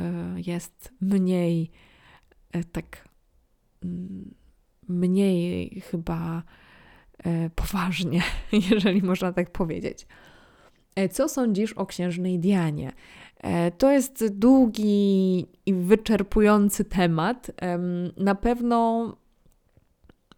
jest 0.47 0.93
mniej 1.01 1.71
e, 2.51 2.63
tak 2.63 3.09
mniej 4.87 5.81
chyba 5.91 6.43
poważnie, 7.55 8.21
jeżeli 8.71 9.01
można 9.01 9.33
tak 9.33 9.51
powiedzieć. 9.51 10.07
E, 10.95 11.09
co 11.09 11.29
sądzisz 11.29 11.73
o 11.73 11.85
księżnej 11.85 12.39
Dianie? 12.39 12.91
E, 13.37 13.71
to 13.71 13.91
jest 13.91 14.37
długi 14.37 15.45
i 15.65 15.73
wyczerpujący 15.73 16.85
temat. 16.85 17.51
Na 18.17 18.35
pewno 18.35 19.11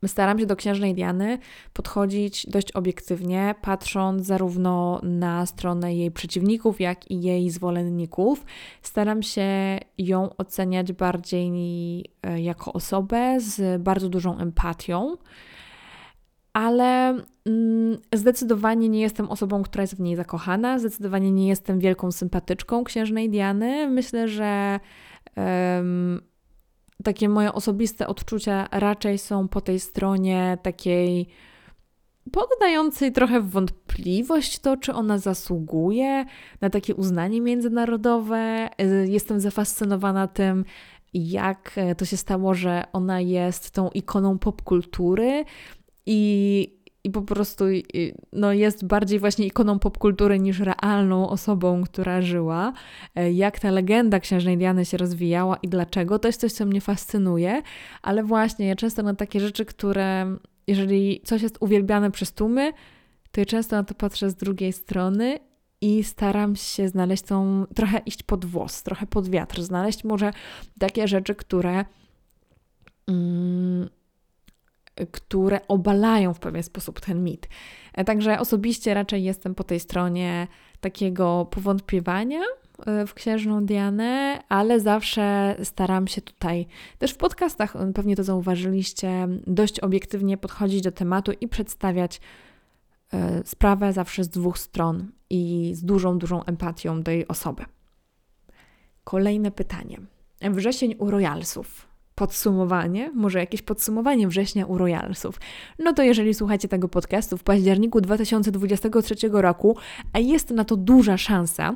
staram 0.08 0.40
się 0.40 0.46
do 0.46 0.56
księżnej 0.56 0.94
Diany 0.94 1.38
podchodzić 1.74 2.48
dość 2.50 2.72
obiektywnie, 2.72 3.56
patrząc 3.62 4.26
zarówno 4.26 5.00
na 5.04 5.46
stronę 5.46 5.96
jej 5.96 6.12
przeciwników, 6.12 6.82
jak 6.82 7.12
i 7.12 7.22
jej 7.22 7.50
zwolenników. 7.50 8.46
Staram 8.82 9.24
się 9.24 9.80
ją 9.98 10.36
oceniać 10.38 10.94
bardziej 10.94 12.06
jako 12.38 12.74
osobę 12.74 13.38
z 13.40 13.82
bardzo 13.82 14.10
dużą 14.10 14.38
empatią 14.38 15.18
ale 16.58 17.16
mm, 17.46 17.98
zdecydowanie 18.14 18.90
nie 18.90 19.02
jestem 19.02 19.30
osobą, 19.30 19.64
która 19.64 19.82
jest 19.82 19.96
w 19.96 20.00
niej 20.00 20.16
zakochana, 20.16 20.80
zdecydowanie 20.80 21.32
nie 21.32 21.48
jestem 21.48 21.80
wielką 21.80 22.12
sympatyczką 22.12 22.84
księżnej 22.84 23.30
Diany. 23.30 23.90
Myślę, 23.90 24.28
że 24.28 24.80
um, 25.36 26.22
takie 27.04 27.30
moje 27.30 27.54
osobiste 27.54 28.08
odczucia 28.08 28.68
raczej 28.72 29.18
są 29.18 29.48
po 29.48 29.62
tej 29.62 29.80
stronie 29.80 30.58
takiej 30.64 31.28
poddającej 32.32 33.12
trochę 33.12 33.42
wątpliwość 33.42 34.60
to, 34.60 34.78
czy 34.78 34.94
ona 34.94 35.18
zasługuje 35.18 36.26
na 36.62 36.70
takie 36.70 36.96
uznanie 36.96 37.42
międzynarodowe. 37.42 38.70
Jestem 39.06 39.40
zafascynowana 39.40 40.28
tym, 40.28 40.66
jak 41.14 41.76
to 41.98 42.06
się 42.06 42.18
stało, 42.18 42.54
że 42.54 42.84
ona 42.94 43.22
jest 43.22 43.72
tą 43.72 43.90
ikoną 43.90 44.40
popkultury, 44.40 45.46
i, 46.08 46.74
i 47.04 47.12
po 47.12 47.22
prostu 47.22 47.66
no, 48.34 48.54
jest 48.54 48.86
bardziej 48.86 49.20
właśnie 49.20 49.46
ikoną 49.46 49.80
popkultury 49.80 50.40
niż 50.40 50.60
realną 50.60 51.30
osobą, 51.30 51.84
która 51.84 52.22
żyła. 52.22 52.74
E, 53.16 53.32
jak 53.32 53.60
ta 53.60 53.72
legenda 53.72 54.20
księżnej 54.20 54.58
Diany 54.58 54.86
się 54.86 54.98
rozwijała 54.98 55.58
i 55.58 55.68
dlaczego, 55.68 56.20
to 56.20 56.28
jest 56.28 56.42
coś, 56.42 56.52
co 56.52 56.66
mnie 56.66 56.82
fascynuje, 56.82 57.62
ale 58.02 58.24
właśnie 58.24 58.68
ja 58.68 58.76
często 58.76 59.04
na 59.04 59.16
takie 59.16 59.40
rzeczy, 59.40 59.66
które 59.66 60.38
jeżeli 60.68 61.22
coś 61.26 61.42
jest 61.42 61.58
uwielbiane 61.60 62.12
przez 62.12 62.34
tłumy, 62.34 62.74
to 63.32 63.42
ja 63.42 63.46
często 63.46 63.76
na 63.76 63.84
to 63.84 63.94
patrzę 63.94 64.30
z 64.30 64.36
drugiej 64.36 64.74
strony 64.74 65.40
i 65.82 66.04
staram 66.04 66.56
się 66.56 66.88
znaleźć 66.88 67.24
tą, 67.24 67.66
trochę 67.76 67.98
iść 68.06 68.24
pod 68.24 68.46
włos, 68.46 68.84
trochę 68.84 69.08
pod 69.08 69.30
wiatr, 69.30 69.62
znaleźć 69.62 70.04
może 70.04 70.34
takie 70.80 71.08
rzeczy, 71.08 71.36
które 71.36 71.86
mm, 73.08 73.90
które 75.12 75.68
obalają 75.68 76.34
w 76.34 76.40
pewien 76.40 76.64
sposób 76.64 77.00
ten 77.00 77.24
mit. 77.24 77.50
E, 77.94 78.06
także 78.06 78.40
osobiście 78.40 78.94
raczej 78.94 79.24
jestem 79.24 79.56
po 79.56 79.64
tej 79.64 79.80
stronie 79.80 80.48
takiego 80.82 81.48
powątpiewania 81.52 82.42
e, 82.86 83.06
w 83.06 83.14
księżną 83.14 83.66
Dianę, 83.66 84.44
ale 84.50 84.80
zawsze 84.80 85.56
staram 85.64 86.08
się 86.08 86.22
tutaj, 86.22 86.68
też 86.98 87.12
w 87.12 87.18
podcastach 87.18 87.74
pewnie 87.96 88.16
to 88.16 88.24
zauważyliście, 88.24 89.28
dość 89.48 89.80
obiektywnie 89.80 90.38
podchodzić 90.38 90.82
do 90.82 90.92
tematu 90.92 91.32
i 91.42 91.48
przedstawiać 91.48 92.22
e, 93.14 93.42
sprawę 93.46 93.94
zawsze 93.94 94.24
z 94.24 94.30
dwóch 94.30 94.60
stron 94.60 95.12
i 95.30 95.72
z 95.76 95.84
dużą, 95.84 96.18
dużą 96.18 96.44
empatią 96.44 97.04
do 97.04 97.12
jej 97.12 97.28
osoby. 97.28 97.66
Kolejne 99.04 99.52
pytanie. 99.52 99.98
Wrzesień 100.42 100.96
u 101.00 101.12
Royalsów 101.12 101.87
podsumowanie, 102.18 103.12
może 103.16 103.40
jakieś 103.40 103.62
podsumowanie 103.62 104.28
września 104.28 104.66
u 104.66 104.78
Royalsów. 104.78 105.40
No 105.80 105.94
to 105.94 106.04
jeżeli 106.04 106.34
słuchacie 106.34 106.68
tego 106.68 106.88
podcastu 106.88 107.38
w 107.38 107.44
październiku 107.44 108.02
2023 108.02 109.16
roku, 109.32 109.78
a 110.14 110.20
jest 110.20 110.50
na 110.50 110.66
to 110.66 110.76
duża 110.78 111.18
szansa, 111.18 111.74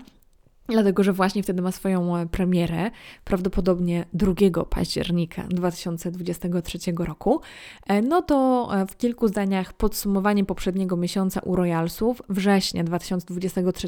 dlatego 0.67 1.03
że 1.03 1.13
właśnie 1.13 1.43
wtedy 1.43 1.61
ma 1.61 1.71
swoją 1.71 2.17
e, 2.17 2.25
premierę, 2.25 2.91
prawdopodobnie 3.23 4.05
2 4.13 4.33
października 4.69 5.43
2023 5.49 6.79
roku. 6.97 7.41
E, 7.87 8.01
no 8.01 8.21
to 8.21 8.69
e, 8.73 8.87
w 8.87 8.97
kilku 8.97 9.27
zdaniach 9.27 9.73
podsumowanie 9.73 10.45
poprzedniego 10.45 10.97
miesiąca 10.97 11.41
u 11.41 11.55
Royalsów, 11.55 12.21
września 12.29 12.83
2023 12.83 13.87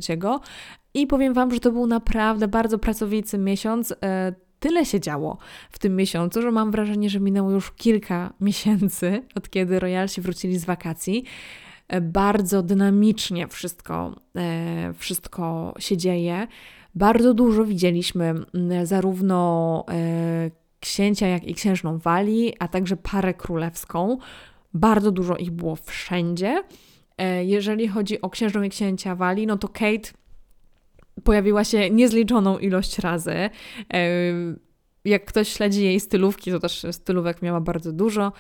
i 0.93 1.07
powiem 1.07 1.33
Wam, 1.33 1.53
że 1.53 1.59
to 1.59 1.71
był 1.71 1.87
naprawdę 1.87 2.47
bardzo 2.47 2.79
pracowity 2.79 3.37
miesiąc 3.37 3.93
tyle 4.63 4.85
się 4.85 4.99
działo 4.99 5.37
w 5.69 5.79
tym 5.79 5.95
miesiącu, 5.95 6.41
że 6.41 6.51
mam 6.51 6.71
wrażenie, 6.71 7.09
że 7.09 7.19
minęło 7.19 7.51
już 7.51 7.71
kilka 7.71 8.33
miesięcy, 8.41 9.23
od 9.35 9.49
kiedy 9.49 9.79
Royalsi 9.79 10.21
wrócili 10.21 10.59
z 10.59 10.65
wakacji. 10.65 11.23
E, 11.87 12.01
bardzo 12.01 12.63
dynamicznie 12.63 13.47
wszystko, 13.47 14.15
e, 14.35 14.93
wszystko 14.93 15.73
się 15.79 15.97
dzieje. 15.97 16.47
Bardzo 16.95 17.33
dużo 17.33 17.65
widzieliśmy 17.65 18.33
zarówno 18.83 19.85
e, 19.89 20.51
księcia, 20.79 21.27
jak 21.27 21.43
i 21.43 21.53
księżną 21.53 21.97
Walii, 21.97 22.53
a 22.59 22.67
także 22.67 22.97
parę 22.97 23.33
królewską. 23.33 24.17
Bardzo 24.73 25.11
dużo 25.11 25.37
ich 25.37 25.51
było 25.51 25.75
wszędzie. 25.75 26.63
Jeżeli 27.41 27.87
chodzi 27.87 28.21
o 28.21 28.29
księżną 28.29 28.63
i 28.63 28.69
księcia 28.69 29.15
Walii, 29.15 29.47
no 29.47 29.57
to 29.57 29.67
Kate 29.67 30.11
pojawiła 31.23 31.63
się 31.63 31.89
niezliczoną 31.89 32.57
ilość 32.57 32.99
razy. 32.99 33.49
Jak 35.05 35.25
ktoś 35.25 35.49
śledzi 35.49 35.83
jej 35.83 35.99
stylówki, 35.99 36.51
to 36.51 36.59
też 36.59 36.85
stylówek 36.91 37.41
miała 37.41 37.61
bardzo 37.61 37.91
dużo, 37.93 38.31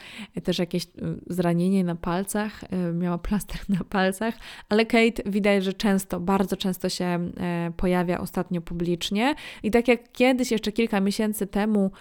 też 0.43 0.59
jakieś 0.59 0.87
zranienie 1.27 1.83
na 1.83 1.95
palcach, 1.95 2.63
y, 2.63 2.93
miała 2.93 3.17
plaster 3.17 3.57
na 3.79 3.83
palcach, 3.83 4.35
ale 4.69 4.85
Kate 4.85 5.23
widać, 5.25 5.63
że 5.63 5.73
często, 5.73 6.19
bardzo 6.19 6.57
często 6.57 6.89
się 6.89 7.05
e, 7.05 7.71
pojawia 7.77 8.19
ostatnio 8.19 8.61
publicznie. 8.61 9.35
I 9.63 9.71
tak 9.71 9.87
jak 9.87 10.11
kiedyś, 10.11 10.51
jeszcze 10.51 10.71
kilka 10.71 10.99
miesięcy 10.99 11.47
temu, 11.47 11.91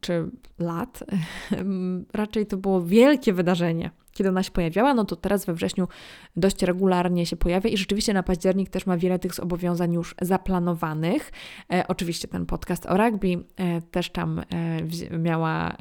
czy 0.00 0.30
lat, 0.58 1.04
raczej 2.14 2.46
to 2.46 2.56
było 2.56 2.82
wielkie 2.82 3.32
wydarzenie 3.32 3.90
kiedy 4.12 4.30
ona 4.30 4.42
się 4.42 4.50
pojawiała, 4.50 4.94
no 4.94 5.04
to 5.04 5.16
teraz 5.16 5.44
we 5.44 5.54
wrześniu 5.54 5.88
dość 6.36 6.62
regularnie 6.62 7.26
się 7.26 7.36
pojawia 7.36 7.70
i 7.70 7.76
rzeczywiście 7.76 8.14
na 8.14 8.22
październik 8.22 8.70
też 8.70 8.86
ma 8.86 8.96
wiele 8.96 9.18
tych 9.18 9.34
zobowiązań 9.34 9.92
już 9.92 10.14
zaplanowanych. 10.20 11.32
E, 11.72 11.84
oczywiście 11.88 12.28
ten 12.28 12.46
podcast 12.46 12.86
o 12.86 12.96
rugby 12.96 13.44
e, 13.56 13.82
też 13.82 14.10
tam 14.10 14.38
e, 14.38 15.18
miała 15.18 15.70
e, 15.70 15.76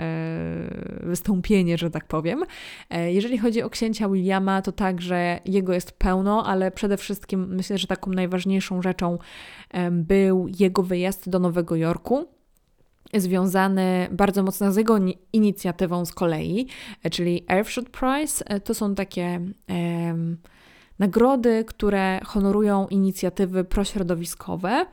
wystąpienie, 1.04 1.78
że 1.78 1.92
tak 1.92 2.08
powiem. 2.08 2.44
E, 2.90 3.14
jeżeli 3.14 3.38
chodzi 3.38 3.64
o 3.64 3.70
księcia 3.70 4.10
Williama, 4.10 4.62
to 4.62 4.72
także 4.72 5.40
jego 5.46 5.74
jest 5.74 5.92
pełno, 5.92 6.46
ale 6.46 6.72
przede 6.72 6.98
wszystkim 6.98 7.56
myślę, 7.56 7.78
że 7.78 7.88
taką 7.88 8.12
najważniejszą 8.12 8.82
rzeczą 8.82 9.18
był 9.92 10.48
jego 10.60 10.84
wyjazd 10.84 11.30
do 11.30 11.40
Nowego 11.40 11.76
Jorku 11.76 12.28
związany 13.18 14.08
bardzo 14.12 14.44
mocno 14.44 14.72
z 14.72 14.78
jego 14.78 14.98
inicjatywą 15.34 16.06
z 16.06 16.14
kolei, 16.14 16.68
e, 17.04 17.10
czyli 17.10 17.46
Earthshot 17.50 17.90
Prize. 17.90 18.46
E, 18.46 18.60
to 18.60 18.74
są 18.74 18.96
takie 18.96 19.42
um, 19.70 20.38
nagrody, 21.00 21.66
które 21.68 22.20
honorują 22.26 22.88
inicjatywy 22.88 23.64
prośrodowiskowe. 23.64 24.86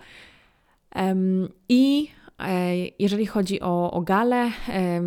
Um, 0.94 1.48
I 1.68 2.08
e, 2.38 2.74
jeżeli 2.98 3.26
chodzi 3.26 3.60
o, 3.60 3.90
o 3.90 4.00
galę, 4.00 4.50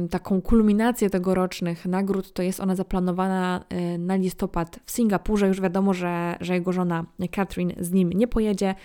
taką 0.10 0.42
kulminację 0.42 1.10
tegorocznych 1.10 1.86
nagród, 1.86 2.34
to 2.34 2.44
jest 2.44 2.60
ona 2.60 2.76
zaplanowana 2.76 3.66
na 4.00 4.16
listopad 4.16 4.80
w 4.86 4.92
Singapurze. 4.92 5.48
Już 5.48 5.62
wiadomo, 5.62 5.94
że, 5.94 6.36
że 6.42 6.54
jego 6.54 6.72
żona 6.72 7.06
Catherine 7.32 7.74
z 7.80 7.92
nim 7.92 8.14
nie 8.14 8.28
pojedzie. 8.28 8.76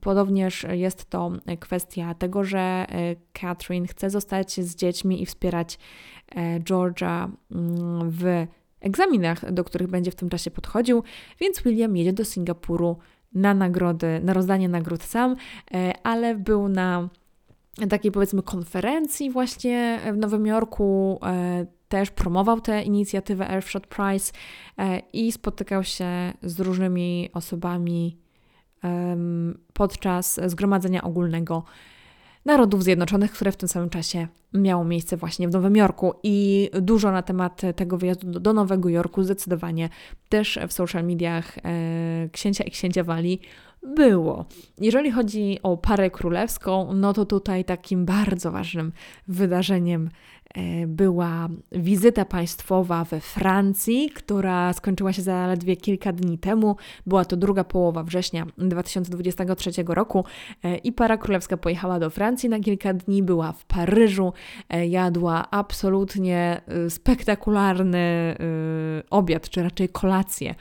Podobnież 0.00 0.66
jest 0.70 1.10
to 1.10 1.32
kwestia 1.60 2.14
tego, 2.14 2.44
że 2.44 2.58
e, 2.58 2.86
Catherine 3.32 3.86
chce 3.86 4.10
zostać 4.10 4.60
z 4.60 4.76
dziećmi 4.76 5.22
i 5.22 5.26
wspierać 5.26 5.78
e, 6.28 6.60
Georgia 6.60 7.30
mm, 7.50 8.10
w 8.10 8.46
egzaminach, 8.80 9.52
do 9.52 9.64
których 9.64 9.88
będzie 9.88 10.10
w 10.10 10.14
tym 10.14 10.28
czasie 10.28 10.50
podchodził, 10.50 11.02
więc 11.40 11.62
William 11.62 11.96
jedzie 11.96 12.12
do 12.12 12.24
Singapuru 12.24 12.96
na 13.34 13.54
nagrody, 13.54 14.20
na 14.22 14.32
rozdanie 14.32 14.68
nagród 14.68 15.02
sam, 15.02 15.36
e, 15.74 15.92
ale 16.02 16.34
był 16.34 16.68
na 16.68 17.08
takiej 17.90 18.12
powiedzmy 18.12 18.42
konferencji 18.42 19.30
właśnie 19.30 20.00
w 20.12 20.16
Nowym 20.16 20.46
Jorku, 20.46 21.20
też 21.88 22.10
promował 22.10 22.60
tę 22.60 22.82
inicjatywę 22.82 23.50
Earthshot 23.50 23.86
Prize 23.86 24.32
i 25.12 25.32
spotykał 25.32 25.84
się 25.84 26.32
z 26.42 26.60
różnymi 26.60 27.30
osobami 27.32 28.19
podczas 29.72 30.40
Zgromadzenia 30.46 31.02
Ogólnego 31.02 31.64
Narodów 32.44 32.84
Zjednoczonych, 32.84 33.32
które 33.32 33.52
w 33.52 33.56
tym 33.56 33.68
samym 33.68 33.90
czasie 33.90 34.26
miało 34.54 34.84
miejsce 34.84 35.16
właśnie 35.16 35.48
w 35.48 35.52
Nowym 35.52 35.76
Jorku. 35.76 36.14
I 36.22 36.70
dużo 36.80 37.12
na 37.12 37.22
temat 37.22 37.62
tego 37.76 37.98
wyjazdu 37.98 38.40
do 38.40 38.52
Nowego 38.52 38.88
Jorku 38.88 39.22
zdecydowanie 39.22 39.88
też 40.28 40.58
w 40.68 40.72
social 40.72 41.04
mediach 41.04 41.58
e, 41.58 41.62
księcia 42.32 42.64
i 42.64 42.70
księcia 42.70 43.04
Wali 43.04 43.40
było. 43.82 44.44
Jeżeli 44.78 45.10
chodzi 45.10 45.58
o 45.62 45.76
parę 45.76 46.10
królewską, 46.10 46.94
no 46.94 47.12
to 47.12 47.24
tutaj 47.24 47.64
takim 47.64 48.04
bardzo 48.04 48.52
ważnym 48.52 48.92
wydarzeniem 49.28 50.10
była 50.86 51.48
wizyta 51.72 52.24
państwowa 52.24 53.04
we 53.04 53.20
Francji, 53.20 54.10
która 54.14 54.72
skończyła 54.72 55.12
się 55.12 55.22
zaledwie 55.22 55.76
kilka 55.76 56.12
dni 56.12 56.38
temu. 56.38 56.76
Była 57.06 57.24
to 57.24 57.36
druga 57.36 57.64
połowa 57.64 58.02
września 58.02 58.46
2023 58.58 59.70
roku 59.86 60.24
e, 60.64 60.76
i 60.76 60.92
para 60.92 61.16
królewska 61.16 61.56
pojechała 61.56 61.98
do 61.98 62.10
Francji 62.10 62.48
na 62.48 62.60
kilka 62.60 62.94
dni, 62.94 63.22
była 63.22 63.52
w 63.52 63.64
Paryżu, 63.64 64.32
e, 64.68 64.86
jadła 64.86 65.50
absolutnie 65.50 66.60
spektakularny 66.88 68.00
obiad, 69.10 69.50
czy 69.50 69.62
raczej 69.62 69.88
kolację 69.88 70.54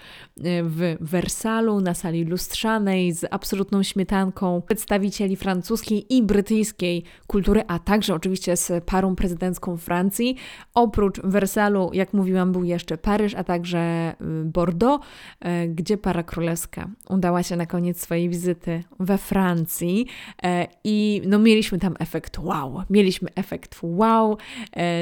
w 0.64 0.98
Wersalu 1.00 1.82
na 1.82 1.94
sali 1.94 2.26
lustrzanej 2.26 3.14
z 3.14 3.26
absolutną 3.32 3.84
śmietanką 3.84 4.62
przedstawicieli 4.62 5.36
francuskiej 5.36 6.16
i 6.16 6.24
brytyjskiej 6.24 7.04
kultury, 7.28 7.64
a 7.68 7.80
także 7.80 8.14
oczywiście 8.14 8.58
z 8.58 8.84
parą 8.84 9.16
prezydencką 9.16 9.78
Francji. 9.80 10.36
Oprócz 10.74 11.22
Wersalu, 11.24 11.90
jak 11.94 12.14
mówiłam, 12.14 12.52
był 12.52 12.64
jeszcze 12.64 12.98
Paryż, 12.98 13.36
a 13.36 13.44
także 13.44 14.12
y, 14.12 14.46
Bordeaux, 14.46 15.06
y, 15.06 15.68
gdzie 15.68 15.98
para 15.98 16.24
królewska 16.24 16.90
udała 17.10 17.44
się 17.44 17.56
na 17.56 17.66
koniec 17.66 18.02
swojej 18.02 18.30
wizyty 18.30 18.84
we 19.00 19.18
Francji 19.18 20.06
y, 20.46 20.48
i 20.84 21.22
no 21.26 21.40
mieliśmy 21.40 21.80
tam 21.80 21.96
efekt 22.00 22.40
wow. 22.40 22.84
Mieliśmy 22.90 23.30
efekt 23.36 23.80
wow, 23.84 24.38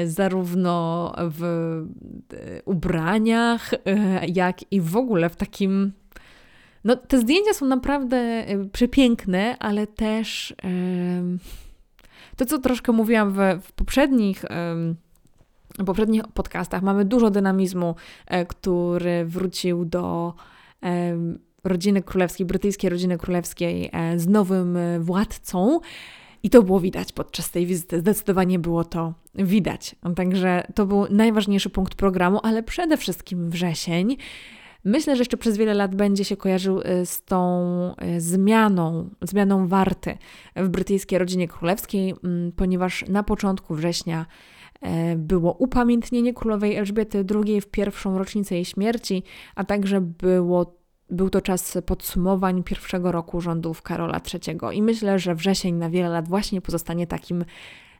zarówno 0.04 1.12
w 1.18 1.42
ubraniach, 2.64 3.70
jak 4.28 4.72
i 4.72 4.80
w 4.80 4.96
ogóle 4.96 5.28
w 5.28 5.36
takim 5.36 5.92
no, 6.84 6.96
te 6.96 7.18
zdjęcia 7.18 7.52
są 7.52 7.66
naprawdę 7.66 8.46
przepiękne, 8.72 9.56
ale 9.58 9.86
też 9.86 10.54
to, 12.38 12.46
co 12.46 12.58
troszkę 12.58 12.92
mówiłam 12.92 13.32
w, 13.32 13.38
w 13.62 13.72
poprzednich. 13.72 14.44
W 15.78 15.84
poprzednich 15.84 16.22
podcastach 16.34 16.82
mamy 16.82 17.04
dużo 17.04 17.30
dynamizmu, 17.30 17.94
e, 18.26 18.46
który 18.46 19.24
wrócił 19.24 19.84
do 19.84 20.34
rodziny 21.64 22.02
królewskiej, 22.02 22.46
brytyjskiej 22.46 22.90
rodziny 22.90 23.18
królewskiej 23.18 23.90
e, 23.92 24.18
z 24.18 24.28
nowym 24.28 24.76
e, 24.76 25.00
władcą. 25.00 25.80
I 26.42 26.50
to 26.50 26.62
było 26.62 26.80
widać 26.80 27.12
podczas 27.12 27.50
tej 27.50 27.66
wizyty. 27.66 28.00
Zdecydowanie 28.00 28.58
było 28.58 28.84
to 28.84 29.14
widać. 29.34 29.96
Także 30.16 30.66
to 30.74 30.86
był 30.86 31.06
najważniejszy 31.10 31.70
punkt 31.70 31.94
programu, 31.94 32.40
ale 32.42 32.62
przede 32.62 32.96
wszystkim 32.96 33.50
wrzesień. 33.50 34.16
Myślę, 34.88 35.16
że 35.16 35.20
jeszcze 35.20 35.36
przez 35.36 35.56
wiele 35.56 35.74
lat 35.74 35.94
będzie 35.94 36.24
się 36.24 36.36
kojarzył 36.36 36.80
y, 36.80 37.06
z 37.06 37.24
tą 37.24 37.94
y, 38.16 38.20
zmianą, 38.20 39.10
zmianą 39.22 39.68
warty 39.68 40.18
w 40.56 40.68
brytyjskiej 40.68 41.18
rodzinie 41.18 41.48
królewskiej, 41.48 42.14
mm, 42.24 42.52
ponieważ 42.52 43.04
na 43.08 43.22
początku 43.22 43.74
września 43.74 44.26
e, 44.80 45.16
było 45.16 45.52
upamiętnienie 45.52 46.34
królowej 46.34 46.76
Elżbiety 46.76 47.24
II 47.44 47.60
w 47.60 47.66
pierwszą 47.66 48.18
rocznicę 48.18 48.54
jej 48.54 48.64
śmierci, 48.64 49.22
a 49.54 49.64
także 49.64 50.00
było, 50.00 50.78
był 51.10 51.30
to 51.30 51.40
czas 51.40 51.78
podsumowań 51.86 52.62
pierwszego 52.62 53.12
roku 53.12 53.40
rządów 53.40 53.82
Karola 53.82 54.20
III. 54.34 54.58
I 54.78 54.82
myślę, 54.82 55.18
że 55.18 55.34
wrzesień 55.34 55.74
na 55.74 55.90
wiele 55.90 56.08
lat 56.08 56.28
właśnie 56.28 56.60
pozostanie 56.60 57.06
takim 57.06 57.44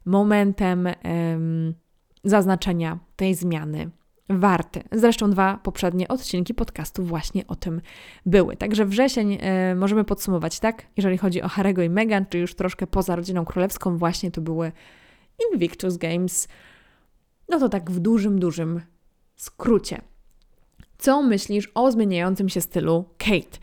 momentem 0.04 0.86
um, 0.86 1.74
zaznaczenia 2.24 2.98
tej 3.16 3.34
zmiany 3.34 3.90
warty. 4.28 4.82
Zresztą 4.92 5.30
dwa 5.30 5.60
poprzednie 5.62 6.08
odcinki 6.08 6.54
podcastu 6.54 7.04
właśnie 7.04 7.46
o 7.46 7.56
tym 7.56 7.80
były. 8.26 8.56
Także 8.56 8.84
wrzesień 8.86 9.32
y, 9.32 9.74
możemy 9.74 10.04
podsumować 10.04 10.60
tak, 10.60 10.86
jeżeli 10.96 11.18
chodzi 11.18 11.42
o 11.42 11.48
Harego 11.48 11.82
i 11.82 11.90
Meghan, 11.90 12.26
czy 12.26 12.38
już 12.38 12.54
troszkę 12.54 12.86
poza 12.86 13.16
rodziną 13.16 13.44
królewską, 13.44 13.98
właśnie 13.98 14.30
to 14.30 14.40
były 14.40 14.72
Invictus 15.52 15.96
Games. 15.96 16.48
No 17.48 17.58
to 17.58 17.68
tak 17.68 17.90
w 17.90 17.98
dużym, 17.98 18.38
dużym 18.38 18.80
skrócie. 19.36 20.00
Co 20.98 21.22
myślisz 21.22 21.70
o 21.74 21.92
zmieniającym 21.92 22.48
się 22.48 22.60
stylu 22.60 23.04
Kate? 23.18 23.58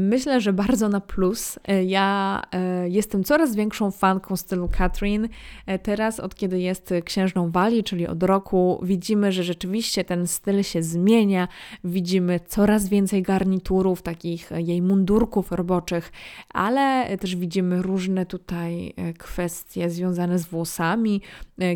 Myślę, 0.00 0.40
że 0.40 0.52
bardzo 0.52 0.88
na 0.88 1.00
plus. 1.00 1.58
E, 1.68 1.84
ja 1.84 2.42
e, 2.52 2.88
jestem 2.88 3.24
coraz 3.24 3.56
większą 3.56 3.90
fanką 3.90 4.36
stylu 4.36 4.68
Catherine. 4.78 5.28
E, 5.66 5.78
teraz, 5.78 6.20
od 6.20 6.34
kiedy 6.34 6.60
jest 6.60 6.94
księżną 7.04 7.50
Walii, 7.50 7.84
czyli 7.84 8.06
od 8.06 8.22
roku, 8.22 8.80
widzimy, 8.82 9.32
że 9.32 9.42
rzeczywiście 9.42 10.04
ten 10.04 10.26
styl 10.26 10.62
się 10.62 10.82
zmienia. 10.82 11.48
Widzimy 11.84 12.40
coraz 12.46 12.88
więcej 12.88 13.22
garniturów, 13.22 14.02
takich 14.02 14.50
jej 14.56 14.82
mundurków 14.82 15.52
roboczych, 15.52 16.12
ale 16.54 17.16
też 17.18 17.36
widzimy 17.36 17.82
różne 17.82 18.26
tutaj 18.26 18.94
kwestie 19.18 19.90
związane 19.90 20.38
z 20.38 20.46
włosami. 20.46 21.22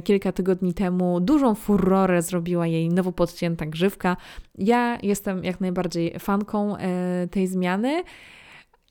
Kilka 0.05 0.33
tygodni 0.33 0.75
temu 0.75 1.21
dużą 1.21 1.55
furorę 1.55 2.23
zrobiła 2.23 2.67
jej 2.67 2.89
nowo 2.89 3.13
podcięta 3.13 3.67
grzywka. 3.67 4.17
Ja 4.59 4.99
jestem 5.03 5.45
jak 5.45 5.61
najbardziej 5.61 6.19
fanką 6.19 6.77
tej 7.31 7.47
zmiany. 7.47 8.03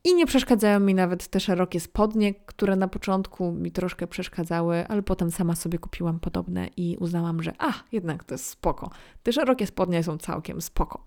I 0.03 0.15
nie 0.15 0.25
przeszkadzają 0.25 0.79
mi 0.79 0.95
nawet 0.95 1.27
te 1.27 1.39
szerokie 1.39 1.79
spodnie, 1.79 2.33
które 2.33 2.75
na 2.75 2.87
początku 2.87 3.51
mi 3.51 3.71
troszkę 3.71 4.07
przeszkadzały, 4.07 4.87
ale 4.87 5.01
potem 5.01 5.31
sama 5.31 5.55
sobie 5.55 5.79
kupiłam 5.79 6.19
podobne 6.19 6.67
i 6.77 6.97
uznałam, 6.99 7.43
że 7.43 7.53
a, 7.57 7.73
jednak 7.91 8.23
to 8.23 8.33
jest 8.33 8.45
spoko. 8.45 8.89
Te 9.23 9.33
szerokie 9.33 9.67
spodnie 9.67 10.03
są 10.03 10.17
całkiem 10.17 10.61
spoko. 10.61 11.03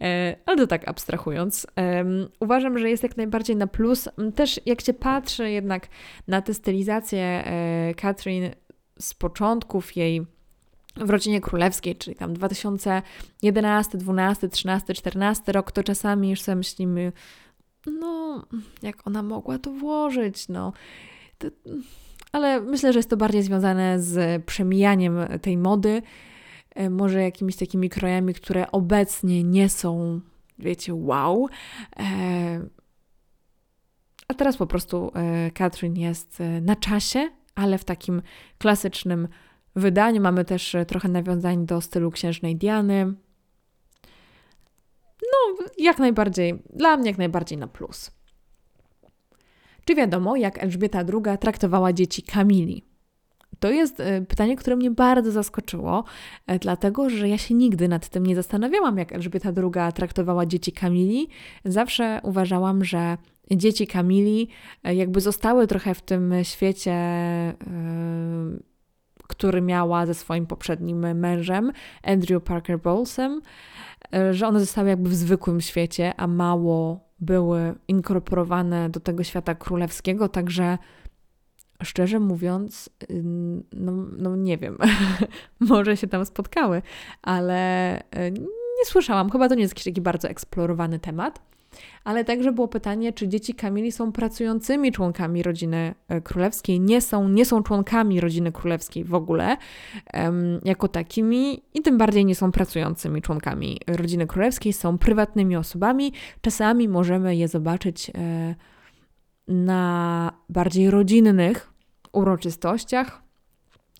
E, 0.00 0.36
ale 0.46 0.56
to 0.56 0.66
tak 0.66 0.88
abstrahując, 0.88 1.66
e, 1.78 2.04
uważam, 2.40 2.78
że 2.78 2.90
jest 2.90 3.02
jak 3.02 3.16
najbardziej 3.16 3.56
na 3.56 3.66
plus. 3.66 4.08
Też 4.34 4.60
jak 4.66 4.80
się 4.80 4.94
patrzy 4.94 5.50
jednak 5.50 5.88
na 6.28 6.42
tę 6.42 6.54
stylizację 6.54 7.22
e, 7.22 7.94
Catherine 7.94 8.50
z 9.00 9.14
początków 9.14 9.96
jej 9.96 10.26
w 10.96 11.10
rodzinie 11.10 11.40
królewskiej, 11.40 11.96
czyli 11.96 12.16
tam 12.16 12.34
2011, 12.34 13.98
12, 13.98 14.48
13, 14.48 14.94
14 14.94 15.52
rok, 15.52 15.72
to 15.72 15.82
czasami 15.82 16.30
już 16.30 16.40
sobie 16.40 16.56
myślimy, 16.56 17.12
no, 17.88 18.46
jak 18.82 19.06
ona 19.06 19.22
mogła 19.22 19.58
to 19.58 19.70
włożyć, 19.70 20.48
no. 20.48 20.72
To, 21.38 21.48
ale 22.32 22.60
myślę, 22.60 22.92
że 22.92 22.98
jest 22.98 23.10
to 23.10 23.16
bardziej 23.16 23.42
związane 23.42 24.02
z 24.02 24.44
przemijaniem 24.44 25.18
tej 25.42 25.56
mody, 25.56 26.02
e, 26.74 26.90
może 26.90 27.22
jakimiś 27.22 27.56
takimi 27.56 27.90
krojami, 27.90 28.34
które 28.34 28.70
obecnie 28.70 29.44
nie 29.44 29.68
są, 29.68 30.20
wiecie, 30.58 30.94
wow. 30.94 31.48
E, 31.98 32.60
a 34.28 34.34
teraz 34.34 34.56
po 34.56 34.66
prostu 34.66 35.10
e, 35.14 35.50
Katrin 35.50 35.96
jest 35.96 36.38
na 36.62 36.76
czasie, 36.76 37.30
ale 37.54 37.78
w 37.78 37.84
takim 37.84 38.22
klasycznym 38.58 39.28
wydaniu. 39.76 40.20
Mamy 40.20 40.44
też 40.44 40.76
trochę 40.86 41.08
nawiązań 41.08 41.66
do 41.66 41.80
stylu 41.80 42.10
księżnej 42.10 42.56
Diany. 42.56 43.14
No, 45.32 45.64
jak 45.78 45.98
najbardziej, 45.98 46.62
dla 46.72 46.96
mnie 46.96 47.10
jak 47.10 47.18
najbardziej 47.18 47.58
na 47.58 47.66
plus. 47.66 48.10
Czy 49.84 49.94
wiadomo, 49.94 50.36
jak 50.36 50.62
Elżbieta 50.62 50.98
II 50.98 51.38
traktowała 51.38 51.92
dzieci 51.92 52.22
Kamili? 52.22 52.84
To 53.60 53.70
jest 53.70 54.00
e, 54.00 54.22
pytanie, 54.22 54.56
które 54.56 54.76
mnie 54.76 54.90
bardzo 54.90 55.30
zaskoczyło, 55.30 56.04
e, 56.46 56.58
dlatego 56.58 57.10
że 57.10 57.28
ja 57.28 57.38
się 57.38 57.54
nigdy 57.54 57.88
nad 57.88 58.08
tym 58.08 58.26
nie 58.26 58.36
zastanawiałam, 58.36 58.98
jak 58.98 59.12
Elżbieta 59.12 59.48
II 59.56 59.92
traktowała 59.94 60.46
dzieci 60.46 60.72
Kamili. 60.72 61.28
Zawsze 61.64 62.20
uważałam, 62.22 62.84
że 62.84 63.16
dzieci 63.50 63.86
Kamili 63.86 64.48
e, 64.84 64.94
jakby 64.94 65.20
zostały 65.20 65.66
trochę 65.66 65.94
w 65.94 66.02
tym 66.02 66.34
świecie, 66.42 66.94
który 69.28 69.62
miała 69.62 70.06
ze 70.06 70.14
swoim 70.14 70.46
poprzednim 70.46 71.18
mężem, 71.18 71.72
Andrew 72.02 72.42
Parker 72.42 72.80
Bowlesem. 72.80 73.42
E, 74.14 74.34
że 74.34 74.48
one 74.48 74.60
zostały 74.60 74.88
jakby 74.88 75.08
w 75.08 75.14
zwykłym 75.14 75.60
świecie, 75.60 76.14
a 76.16 76.26
mało 76.26 77.08
były 77.20 77.74
inkorporowane 77.88 78.90
do 78.90 79.00
tego 79.00 79.24
świata 79.24 79.54
królewskiego, 79.54 80.28
także 80.28 80.78
szczerze 81.82 82.20
mówiąc, 82.20 82.90
no, 83.72 83.92
no 84.18 84.36
nie 84.36 84.58
wiem, 84.58 84.78
może 85.60 85.96
się 85.96 86.06
tam 86.06 86.26
spotkały, 86.26 86.82
ale 87.22 87.98
e, 88.10 88.30
nie 88.30 88.84
słyszałam, 88.84 89.30
chyba 89.30 89.48
to 89.48 89.54
nie 89.54 89.62
jest 89.62 89.74
jakiś 89.74 89.84
taki 89.84 90.00
bardzo 90.00 90.28
eksplorowany 90.28 90.98
temat. 90.98 91.40
Ale 92.04 92.24
także 92.24 92.52
było 92.52 92.68
pytanie, 92.68 93.12
czy 93.12 93.28
dzieci 93.28 93.54
Kamili 93.54 93.92
są 93.92 94.12
pracującymi 94.12 94.92
członkami 94.92 95.42
rodziny 95.42 95.94
e, 96.08 96.20
królewskiej, 96.20 96.80
nie 96.80 97.00
są, 97.00 97.28
nie 97.28 97.44
są 97.44 97.62
członkami 97.62 98.20
rodziny 98.20 98.52
królewskiej 98.52 99.04
w 99.04 99.14
ogóle 99.14 99.56
um, 100.14 100.60
jako 100.64 100.88
takimi 100.88 101.62
i 101.74 101.82
tym 101.82 101.98
bardziej 101.98 102.24
nie 102.24 102.34
są 102.34 102.52
pracującymi 102.52 103.22
członkami 103.22 103.80
rodziny 103.86 104.26
królewskiej, 104.26 104.72
są 104.72 104.98
prywatnymi 104.98 105.56
osobami. 105.56 106.12
Czasami 106.40 106.88
możemy 106.88 107.36
je 107.36 107.48
zobaczyć 107.48 108.10
e, 108.10 108.54
na 109.48 110.32
bardziej 110.48 110.90
rodzinnych 110.90 111.72
uroczystościach, 112.12 113.22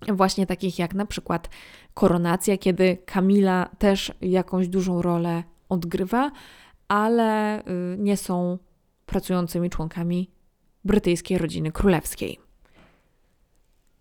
właśnie 0.09 0.47
takich 0.47 0.79
jak 0.79 0.95
na 0.95 1.07
przykład 1.07 1.49
koronacja, 1.95 2.59
kiedy 2.59 2.99
Kamila 3.07 3.69
też 3.79 4.13
jakąś 4.21 4.69
dużą 4.69 5.03
rolę 5.03 5.43
odgrywa 5.69 6.31
ale 6.89 7.61
y, 7.61 7.65
nie 7.99 8.17
są 8.17 8.59
pracującymi 9.07 9.71
członkami 9.71 10.31
brytyjskiej 10.85 11.39
rodziny 11.39 11.73
królewskiej. 11.73 12.39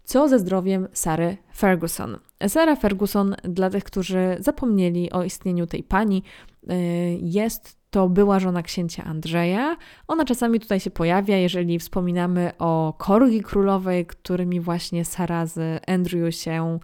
Co 0.03 0.27
ze 0.27 0.39
zdrowiem 0.39 0.87
Sary 0.93 1.37
Ferguson? 1.55 2.17
Sara 2.47 2.75
Ferguson, 2.75 3.35
dla 3.43 3.69
tych, 3.69 3.83
którzy 3.83 4.37
zapomnieli 4.39 5.11
o 5.11 5.23
istnieniu 5.23 5.67
tej 5.67 5.83
pani, 5.83 6.23
y, 6.63 6.75
jest 7.21 7.77
to 7.89 8.09
była 8.09 8.39
żona 8.39 8.63
księcia 8.63 9.03
Andrzeja. 9.03 9.77
Ona 10.07 10.25
czasami 10.25 10.59
tutaj 10.59 10.79
się 10.79 10.89
pojawia, 10.89 11.37
jeżeli 11.37 11.79
wspominamy 11.79 12.51
o 12.59 12.93
korgi 12.97 13.41
królowej, 13.41 14.05
którymi 14.05 14.59
właśnie 14.59 15.05
Sara 15.05 15.45
z 15.45 15.83
Andrew 15.89 16.35
się 16.35 16.79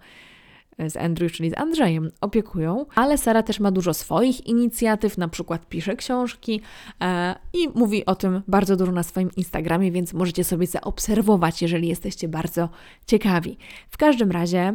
z 0.78 0.96
Andrew, 0.96 1.32
czyli 1.32 1.50
z 1.50 1.58
Andrzejem, 1.58 2.10
opiekują, 2.20 2.86
ale 2.94 3.18
Sara 3.18 3.42
też 3.42 3.60
ma 3.60 3.70
dużo 3.70 3.94
swoich 3.94 4.46
inicjatyw, 4.46 5.18
na 5.18 5.28
przykład 5.28 5.68
pisze 5.68 5.96
książki 5.96 6.60
e, 7.00 7.34
i 7.52 7.68
mówi 7.74 8.06
o 8.06 8.14
tym 8.14 8.42
bardzo 8.48 8.76
dużo 8.76 8.92
na 8.92 9.02
swoim 9.02 9.30
Instagramie, 9.36 9.92
więc 9.92 10.12
możecie 10.12 10.44
sobie 10.44 10.66
zaobserwować, 10.66 11.62
jeżeli 11.62 11.88
jesteście 11.88 12.28
bardzo 12.28 12.68
ciekawi. 13.06 13.58
W 13.90 13.96
każdym 13.96 14.30
razie 14.30 14.60
e, 14.60 14.74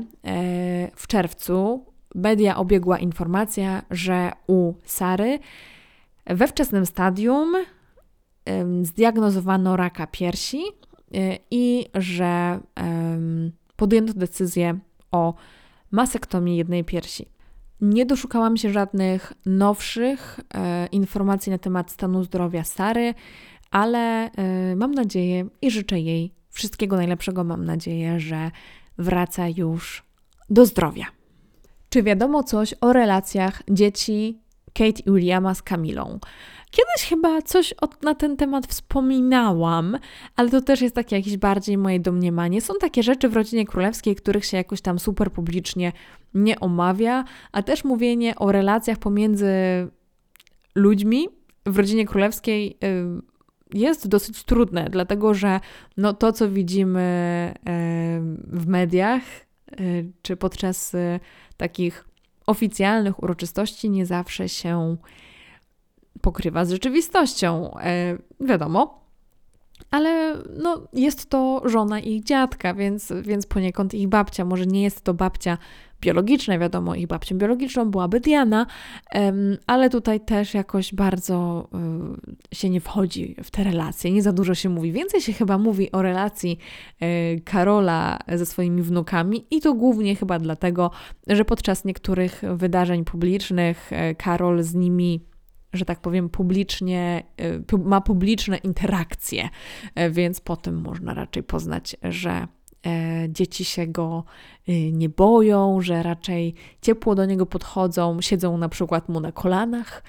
w 0.95 1.07
czerwcu 1.07 1.85
media 2.15 2.57
obiegła 2.57 2.99
informacja, 2.99 3.81
że 3.91 4.31
u 4.47 4.73
Sary 4.83 5.39
we 6.25 6.47
wczesnym 6.47 6.85
stadium 6.85 7.55
e, 7.55 7.65
zdiagnozowano 8.85 9.77
raka 9.77 10.07
piersi 10.07 10.61
e, 11.13 11.37
i 11.51 11.85
że 11.95 12.59
podjęto 13.75 14.13
decyzję 14.13 14.79
o 15.11 15.33
masektomii 15.91 16.57
jednej 16.57 16.83
piersi. 16.83 17.25
Nie 17.81 18.05
doszukałam 18.05 18.57
się 18.57 18.69
żadnych 18.69 19.33
nowszych 19.45 20.39
e, 20.53 20.87
informacji 20.87 21.51
na 21.51 21.57
temat 21.57 21.91
stanu 21.91 22.23
zdrowia 22.23 22.63
Sary, 22.63 23.13
ale 23.71 24.31
e, 24.31 24.75
mam 24.75 24.91
nadzieję 24.91 25.45
i 25.61 25.71
życzę 25.71 25.99
jej 25.99 26.33
wszystkiego 26.49 26.95
najlepszego. 26.95 27.43
Mam 27.43 27.65
nadzieję, 27.65 28.19
że 28.19 28.51
wraca 28.97 29.47
już 29.47 30.03
do 30.49 30.65
zdrowia. 30.65 31.05
Czy 31.89 32.03
wiadomo 32.03 32.43
coś 32.43 32.75
o 32.81 32.93
relacjach 32.93 33.63
dzieci 33.71 34.39
Kate 34.79 35.01
i 35.05 35.11
Williama 35.11 35.55
z 35.55 35.61
Kamilą? 35.61 36.19
Kiedyś 36.71 37.09
chyba 37.09 37.41
coś 37.41 37.73
od, 37.73 38.03
na 38.03 38.15
ten 38.15 38.37
temat 38.37 38.67
wspominałam, 38.67 39.97
ale 40.35 40.49
to 40.49 40.61
też 40.61 40.81
jest 40.81 40.95
takie 40.95 41.15
jakieś 41.15 41.37
bardziej 41.37 41.77
moje 41.77 41.99
domniemanie. 41.99 42.61
Są 42.61 42.73
takie 42.79 43.03
rzeczy 43.03 43.29
w 43.29 43.33
rodzinie 43.33 43.65
królewskiej, 43.65 44.15
których 44.15 44.45
się 44.45 44.57
jakoś 44.57 44.81
tam 44.81 44.99
super 44.99 45.31
publicznie 45.31 45.91
nie 46.33 46.59
omawia, 46.59 47.23
a 47.51 47.63
też 47.63 47.83
mówienie 47.83 48.35
o 48.35 48.51
relacjach 48.51 48.97
pomiędzy 48.97 49.53
ludźmi 50.75 51.27
w 51.65 51.77
rodzinie 51.77 52.05
królewskiej 52.05 52.77
y, 52.83 53.21
jest 53.73 54.07
dosyć 54.07 54.43
trudne, 54.43 54.87
dlatego 54.89 55.33
że 55.33 55.59
no, 55.97 56.13
to, 56.13 56.31
co 56.31 56.49
widzimy 56.49 57.53
w 58.47 58.67
mediach, 58.67 59.21
y, 59.79 60.11
czy 60.21 60.37
podczas 60.37 60.93
y, 60.93 61.19
takich 61.57 62.08
oficjalnych 62.49 63.23
uroczystości, 63.23 63.89
nie 63.89 64.05
zawsze 64.05 64.49
się 64.49 64.97
pokrywa 66.21 66.65
z 66.65 66.71
rzeczywistością. 66.71 67.77
E, 67.79 68.17
wiadomo. 68.39 68.99
Ale 69.91 70.37
no, 70.57 70.81
jest 70.93 71.29
to 71.29 71.61
żona 71.65 71.99
ich 71.99 72.23
dziadka, 72.23 72.73
więc, 72.73 73.13
więc 73.21 73.45
poniekąd 73.45 73.93
ich 73.93 74.07
babcia. 74.07 74.45
Może 74.45 74.65
nie 74.65 74.83
jest 74.83 75.01
to 75.01 75.13
babcia 75.13 75.57
biologiczna, 76.01 76.59
wiadomo, 76.59 76.95
ich 76.95 77.07
babcią 77.07 77.37
biologiczną 77.37 77.91
byłaby 77.91 78.19
Diana, 78.19 78.65
ale 79.67 79.89
tutaj 79.89 80.19
też 80.19 80.53
jakoś 80.53 80.93
bardzo 80.93 81.67
y, 82.51 82.55
się 82.55 82.69
nie 82.69 82.81
wchodzi 82.81 83.35
w 83.43 83.51
te 83.51 83.63
relacje, 83.63 84.11
nie 84.11 84.21
za 84.21 84.31
dużo 84.31 84.55
się 84.55 84.69
mówi. 84.69 84.91
Więcej 84.91 85.21
się 85.21 85.33
chyba 85.33 85.57
mówi 85.57 85.91
o 85.91 86.01
relacji 86.01 86.59
y, 87.01 87.41
Karola 87.45 88.19
ze 88.27 88.45
swoimi 88.45 88.81
wnukami 88.81 89.45
i 89.51 89.61
to 89.61 89.73
głównie 89.73 90.15
chyba 90.15 90.39
dlatego, 90.39 90.91
że 91.27 91.45
podczas 91.45 91.85
niektórych 91.85 92.41
wydarzeń 92.55 93.05
publicznych 93.05 93.91
y, 93.91 94.15
Karol 94.15 94.63
z 94.63 94.75
nimi 94.75 95.29
że 95.73 95.85
tak 95.85 96.01
powiem, 96.01 96.29
publicznie, 96.29 97.23
ma 97.85 98.01
publiczne 98.01 98.57
interakcje, 98.57 99.49
więc 100.11 100.41
po 100.41 100.55
tym 100.55 100.81
można 100.81 101.13
raczej 101.13 101.43
poznać, 101.43 101.95
że 102.03 102.47
dzieci 103.29 103.65
się 103.65 103.87
go 103.87 104.23
nie 104.91 105.09
boją, 105.09 105.81
że 105.81 106.03
raczej 106.03 106.53
ciepło 106.81 107.15
do 107.15 107.25
niego 107.25 107.45
podchodzą, 107.45 108.21
siedzą 108.21 108.57
na 108.57 108.69
przykład 108.69 109.09
mu 109.09 109.19
na 109.19 109.31
kolanach 109.31 110.03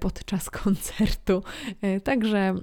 podczas 0.00 0.50
koncertu. 0.64 1.42
Także, 2.04 2.54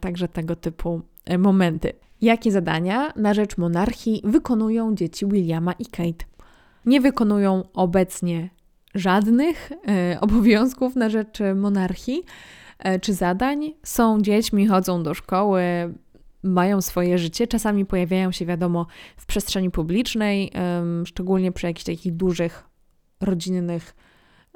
także 0.00 0.28
tego 0.28 0.56
typu 0.56 1.02
momenty. 1.38 1.92
Jakie 2.20 2.52
zadania 2.52 3.12
na 3.16 3.34
rzecz 3.34 3.58
monarchii 3.58 4.22
wykonują 4.24 4.94
dzieci 4.94 5.26
Williama 5.26 5.72
i 5.72 5.86
Kate? 5.86 6.24
Nie 6.86 7.00
wykonują 7.00 7.62
obecnie 7.74 8.50
żadnych 8.94 9.72
e, 9.88 10.18
obowiązków 10.20 10.96
na 10.96 11.08
rzecz 11.08 11.38
monarchii 11.54 12.24
e, 12.78 13.00
czy 13.00 13.14
zadań. 13.14 13.72
Są 13.82 14.20
dziećmi, 14.20 14.66
chodzą 14.66 15.02
do 15.02 15.14
szkoły, 15.14 15.62
mają 16.42 16.80
swoje 16.80 17.18
życie. 17.18 17.46
Czasami 17.46 17.86
pojawiają 17.86 18.32
się, 18.32 18.46
wiadomo, 18.46 18.86
w 19.16 19.26
przestrzeni 19.26 19.70
publicznej, 19.70 20.52
szczególnie 21.04 21.52
przy 21.52 21.66
jakichś 21.66 21.84
takich 21.84 22.16
dużych 22.16 22.64
rodzinnych 23.20 23.96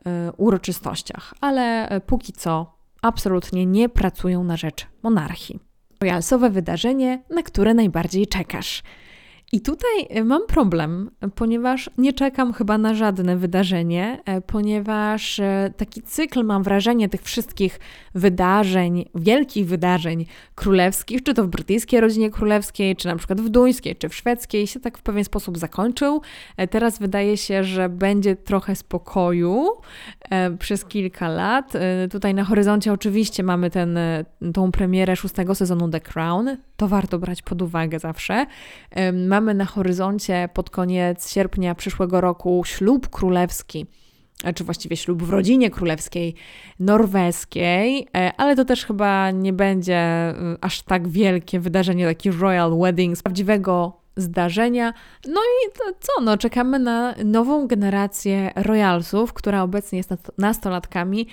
e, 0.07 0.33
uroczystościach, 0.37 1.35
ale 1.41 1.89
póki 2.07 2.33
co 2.33 2.75
absolutnie 3.03 3.67
nie 3.67 3.89
pracują 3.89 4.45
na 4.45 4.57
rzecz 4.57 4.87
monarchii. 5.03 5.61
Royalsowe 6.01 6.51
wydarzenie, 6.51 7.23
na 7.31 7.43
które 7.43 7.75
najbardziej 7.75 8.27
czekasz. 8.27 8.83
I 9.53 9.61
tutaj 9.61 10.07
e, 10.09 10.25
mam 10.25 10.47
problem, 10.47 11.11
ponieważ 11.35 11.91
nie 11.99 12.13
czekam 12.13 12.53
chyba 12.53 12.79
na 12.79 12.95
żadne 12.95 13.37
wydarzenie, 13.37 14.21
e, 14.25 14.41
ponieważ 14.41 15.41
e, 15.41 15.73
taki 15.77 16.03
cykl, 16.03 16.45
mam 16.45 16.63
wrażenie, 16.63 17.09
tych 17.09 17.23
wszystkich 17.23 17.81
wydarzeń, 18.15 19.05
wielkich 19.15 19.67
wydarzeń 19.67 20.27
królewskich, 20.55 21.23
czy 21.23 21.35
to 21.35 21.45
w 21.45 21.49
brytyjskiej 21.49 22.01
rodzinie 22.01 22.31
królewskiej, 22.31 22.97
czy 22.97 23.09
na 23.09 23.17
przykład 23.17 23.41
w 23.41 23.49
duńskiej, 23.49 23.97
czy 23.97 24.09
w 24.09 24.15
szwedzkiej, 24.15 24.67
się 24.67 24.81
tak 24.81 24.99
w 24.99 25.03
pewien 25.03 25.25
sposób 25.25 25.59
zakończył. 25.59 26.21
Teraz 26.71 26.99
wydaje 26.99 27.37
się, 27.37 27.65
że 27.65 27.89
będzie 27.89 28.37
trochę 28.37 28.77
spokoju 28.77 29.69
przez 30.59 30.85
kilka 30.85 31.29
lat. 31.29 31.73
Tutaj 32.11 32.35
na 32.35 32.45
horyzoncie 32.45 32.93
oczywiście 32.93 33.43
mamy 33.43 33.71
ten, 33.71 33.99
tą 34.55 34.73
premierę 34.73 35.17
szóstego 35.17 35.55
sezonu 35.55 35.89
The 35.89 36.01
Crown. 36.01 36.57
To 36.77 36.89
warto 36.89 37.19
brać 37.19 37.43
pod 37.43 37.63
uwagę 37.63 37.99
zawsze. 37.99 38.47
Mamy 39.13 39.55
na 39.55 39.65
horyzoncie 39.65 40.49
pod 40.55 40.71
koniec 40.71 41.33
sierpnia 41.33 41.75
przyszłego 41.75 42.21
roku 42.21 42.63
ślub 42.67 43.09
królewski 43.09 43.87
czy 44.55 44.65
właściwie 44.65 44.97
ślub 44.97 45.23
w 45.23 45.31
rodzinie 45.31 45.71
królewskiej 45.71 46.35
norweskiej, 46.81 48.09
e, 48.17 48.33
ale 48.37 48.57
to 48.57 48.65
też 48.65 48.87
chyba 48.87 49.31
nie 49.31 49.53
będzie 49.53 49.97
e, 49.97 50.35
aż 50.61 50.83
tak 50.83 51.09
wielkie 51.09 51.61
wydarzenie, 51.61 52.07
taki 52.07 52.31
royal 52.31 52.79
wedding 52.79 53.17
z 53.17 53.23
prawdziwego 53.23 54.04
zdarzenia. 54.17 54.93
No 55.29 55.41
i 55.41 55.79
to 55.79 55.85
co, 56.01 56.23
no 56.23 56.37
czekamy 56.39 56.79
na 56.79 57.15
nową 57.25 57.67
generację 57.67 58.51
royalsów, 58.57 59.33
która 59.33 59.63
obecnie 59.63 59.99
jest 59.99 60.11
nastolatkami 60.39 61.27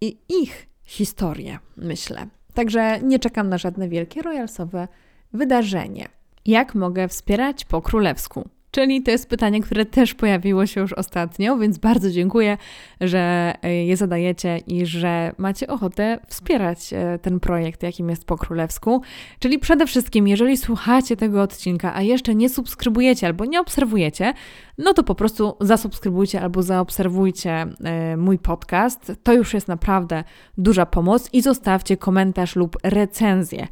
i 0.00 0.18
ich 0.42 0.66
historię, 0.84 1.58
myślę. 1.76 2.26
Także 2.54 3.00
nie 3.02 3.18
czekam 3.18 3.48
na 3.48 3.58
żadne 3.58 3.88
wielkie 3.88 4.22
royalsowe 4.22 4.88
wydarzenie. 5.32 6.08
Jak 6.46 6.74
mogę 6.74 7.08
wspierać 7.08 7.64
po 7.64 7.82
królewsku? 7.82 8.48
Czyli 8.78 9.02
to 9.02 9.10
jest 9.10 9.28
pytanie, 9.28 9.60
które 9.60 9.86
też 9.86 10.14
pojawiło 10.14 10.66
się 10.66 10.80
już 10.80 10.92
ostatnio, 10.92 11.58
więc 11.58 11.78
bardzo 11.78 12.10
dziękuję, 12.10 12.56
że 13.00 13.54
e, 13.62 13.84
je 13.84 13.96
zadajecie 13.96 14.58
i 14.66 14.86
że 14.86 15.32
macie 15.38 15.66
ochotę 15.66 16.18
wspierać 16.28 16.92
e, 16.92 17.18
ten 17.22 17.40
projekt, 17.40 17.82
jakim 17.82 18.10
jest 18.10 18.24
po 18.24 18.36
królewsku. 18.36 19.02
Czyli 19.38 19.58
przede 19.58 19.86
wszystkim, 19.86 20.28
jeżeli 20.28 20.56
słuchacie 20.56 21.16
tego 21.16 21.42
odcinka, 21.42 21.94
a 21.94 22.02
jeszcze 22.02 22.34
nie 22.34 22.48
subskrybujecie 22.48 23.26
albo 23.26 23.44
nie 23.44 23.60
obserwujecie, 23.60 24.32
no 24.78 24.92
to 24.92 25.02
po 25.02 25.14
prostu 25.14 25.56
zasubskrybujcie 25.60 26.40
albo 26.40 26.62
zaobserwujcie 26.62 27.66
e, 27.84 28.16
mój 28.16 28.38
podcast. 28.38 29.12
To 29.22 29.32
już 29.32 29.54
jest 29.54 29.68
naprawdę 29.68 30.24
duża 30.58 30.86
pomoc 30.86 31.28
i 31.32 31.42
zostawcie 31.42 31.96
komentarz 31.96 32.56
lub 32.56 32.76
recenzję 32.82 33.68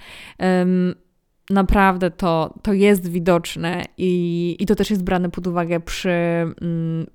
naprawdę 1.51 2.11
to, 2.11 2.55
to 2.63 2.73
jest 2.73 3.09
widoczne 3.09 3.85
i, 3.99 4.57
i 4.61 4.67
to 4.67 4.75
też 4.75 4.91
jest 4.91 5.03
brane 5.03 5.31
pod 5.31 5.47
uwagę 5.47 5.81
przy 5.81 6.11
mm, 6.11 7.07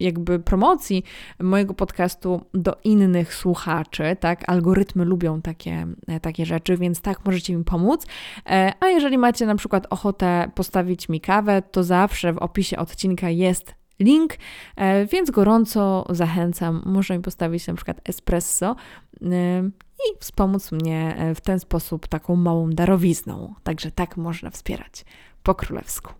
jakby 0.00 0.38
promocji 0.38 1.04
mojego 1.40 1.74
podcastu 1.74 2.40
do 2.54 2.76
innych 2.84 3.34
słuchaczy, 3.34 4.16
tak? 4.20 4.50
Algorytmy 4.50 5.04
lubią 5.04 5.42
takie, 5.42 5.86
takie 6.22 6.46
rzeczy, 6.46 6.76
więc 6.76 7.00
tak 7.00 7.24
możecie 7.24 7.56
mi 7.56 7.64
pomóc. 7.64 8.06
E, 8.46 8.72
a 8.80 8.86
jeżeli 8.86 9.18
macie 9.18 9.46
na 9.46 9.54
przykład 9.54 9.86
ochotę 9.90 10.50
postawić 10.54 11.08
mi 11.08 11.20
kawę, 11.20 11.62
to 11.70 11.84
zawsze 11.84 12.32
w 12.32 12.38
opisie 12.38 12.76
odcinka 12.76 13.30
jest 13.30 13.74
link, 14.00 14.34
e, 14.76 15.06
więc 15.06 15.30
gorąco 15.30 16.06
zachęcam. 16.10 16.82
Można 16.86 17.16
mi 17.16 17.22
postawić 17.22 17.66
na 17.66 17.74
przykład 17.74 18.00
espresso 18.08 18.76
e, 19.22 19.70
i 20.12 20.18
wspomóc 20.20 20.72
mnie 20.72 21.16
e, 21.18 21.34
w 21.34 21.40
ten 21.40 21.60
sposób 21.60 22.06
taką 22.06 22.36
małą 22.36 22.70
darowizną. 22.70 23.54
Także 23.62 23.90
tak 23.90 24.16
można 24.16 24.50
wspierać 24.50 25.04
po 25.42 25.54
królewsku. 25.54 26.12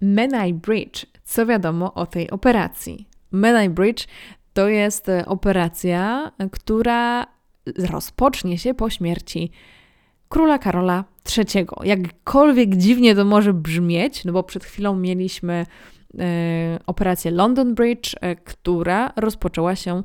Menai 0.00 0.54
Bridge. 0.54 1.06
Co 1.24 1.46
wiadomo 1.46 1.94
o 1.94 2.06
tej 2.06 2.30
operacji? 2.30 3.08
Menai 3.30 3.70
Bridge 3.70 4.06
to 4.52 4.68
jest 4.68 5.06
operacja, 5.26 6.32
która 6.52 7.26
rozpocznie 7.78 8.58
się 8.58 8.74
po 8.74 8.90
śmierci 8.90 9.50
króla 10.28 10.58
Karola 10.58 11.04
III. 11.38 11.66
Jakkolwiek 11.82 12.76
dziwnie 12.76 13.14
to 13.14 13.24
może 13.24 13.54
brzmieć, 13.54 14.24
no 14.24 14.32
bo 14.32 14.42
przed 14.42 14.64
chwilą 14.64 14.96
mieliśmy 14.96 15.66
E, 16.18 16.78
operację 16.86 17.30
London 17.30 17.74
Bridge, 17.74 18.14
e, 18.20 18.36
która 18.36 19.12
rozpoczęła 19.16 19.76
się 19.76 19.96
e, 19.98 20.02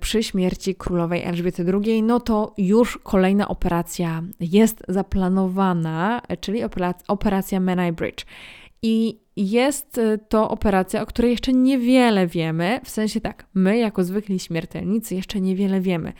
przy 0.00 0.22
śmierci 0.22 0.74
królowej 0.74 1.22
Elżbiety 1.22 1.64
II, 1.72 2.02
no 2.02 2.20
to 2.20 2.54
już 2.58 2.98
kolejna 2.98 3.48
operacja 3.48 4.22
jest 4.40 4.82
zaplanowana, 4.88 6.22
czyli 6.40 6.60
operacja 7.08 7.60
Menai 7.60 7.92
Bridge. 7.92 8.26
I 8.82 9.18
jest 9.36 10.00
to 10.28 10.50
operacja, 10.50 11.02
o 11.02 11.06
której 11.06 11.30
jeszcze 11.30 11.52
niewiele 11.52 12.26
wiemy, 12.26 12.80
w 12.84 12.90
sensie 12.90 13.20
tak, 13.20 13.46
my 13.54 13.78
jako 13.78 14.04
zwykli 14.04 14.38
śmiertelnicy 14.38 15.14
jeszcze 15.14 15.40
niewiele 15.40 15.80
wiemy, 15.80 16.12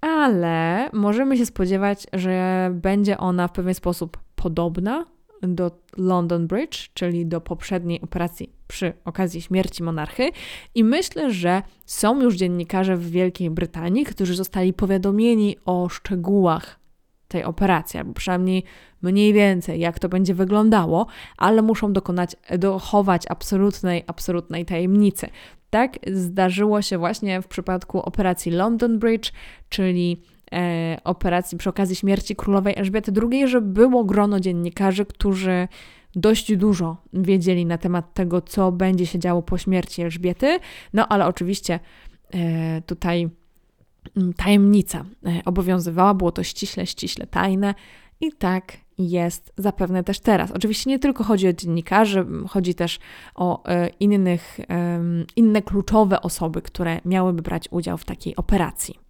ale 0.00 0.90
możemy 0.92 1.36
się 1.36 1.46
spodziewać, 1.46 2.06
że 2.12 2.70
będzie 2.74 3.18
ona 3.18 3.48
w 3.48 3.52
pewien 3.52 3.74
sposób 3.74 4.18
podobna 4.34 5.06
do 5.42 5.70
London 5.96 6.46
Bridge, 6.46 6.90
czyli 6.94 7.26
do 7.26 7.40
poprzedniej 7.40 8.00
operacji 8.00 8.52
przy 8.72 8.92
okazji 9.04 9.42
śmierci 9.42 9.82
monarchy. 9.82 10.30
I 10.74 10.84
myślę, 10.84 11.32
że 11.32 11.62
są 11.86 12.22
już 12.22 12.34
dziennikarze 12.36 12.96
w 12.96 13.10
Wielkiej 13.10 13.50
Brytanii, 13.50 14.04
którzy 14.04 14.34
zostali 14.34 14.72
powiadomieni 14.72 15.56
o 15.64 15.88
szczegółach 15.88 16.80
tej 17.28 17.44
operacji, 17.44 17.98
albo 17.98 18.12
przynajmniej 18.12 18.64
mniej 19.02 19.32
więcej, 19.32 19.80
jak 19.80 19.98
to 19.98 20.08
będzie 20.08 20.34
wyglądało, 20.34 21.06
ale 21.36 21.62
muszą 21.62 21.92
dokonać, 21.92 22.36
dochować 22.58 23.22
absolutnej, 23.28 24.04
absolutnej 24.06 24.64
tajemnicy. 24.64 25.28
Tak 25.70 25.98
zdarzyło 26.12 26.82
się 26.82 26.98
właśnie 26.98 27.42
w 27.42 27.48
przypadku 27.48 28.00
operacji 28.00 28.52
London 28.52 28.98
Bridge, 28.98 29.32
czyli 29.68 30.22
e, 30.52 30.98
operacji 31.04 31.58
przy 31.58 31.70
okazji 31.70 31.96
śmierci 31.96 32.36
królowej 32.36 32.74
Elżbiety 32.76 33.12
II, 33.22 33.48
że 33.48 33.60
było 33.60 34.04
grono 34.04 34.40
dziennikarzy, 34.40 35.06
którzy 35.06 35.68
dość 36.14 36.56
dużo 36.56 36.96
wiedzieli 37.12 37.66
na 37.66 37.78
temat 37.78 38.14
tego, 38.14 38.40
co 38.40 38.72
będzie 38.72 39.06
się 39.06 39.18
działo 39.18 39.42
po 39.42 39.58
śmierci 39.58 40.02
Elżbiety. 40.02 40.58
No 40.92 41.08
ale 41.08 41.26
oczywiście 41.26 41.80
e, 42.34 42.82
tutaj 42.82 43.28
mm, 44.16 44.32
tajemnica 44.32 45.04
e, 45.26 45.42
obowiązywała, 45.44 46.14
było 46.14 46.32
to 46.32 46.42
ściśle, 46.42 46.86
ściśle 46.86 47.26
tajne 47.26 47.74
i 48.20 48.32
tak 48.32 48.76
jest 48.98 49.52
zapewne 49.56 50.04
też 50.04 50.20
teraz. 50.20 50.50
Oczywiście 50.50 50.90
nie 50.90 50.98
tylko 50.98 51.24
chodzi 51.24 51.48
o 51.48 51.52
dziennikarzy, 51.52 52.26
chodzi 52.48 52.74
też 52.74 52.98
o 53.34 53.64
e, 53.64 53.88
innych, 53.88 54.60
inne 55.36 55.62
kluczowe 55.62 56.22
osoby, 56.22 56.62
które 56.62 57.00
miałyby 57.04 57.42
brać 57.42 57.68
udział 57.70 57.98
w 57.98 58.04
takiej 58.04 58.36
operacji 58.36 59.01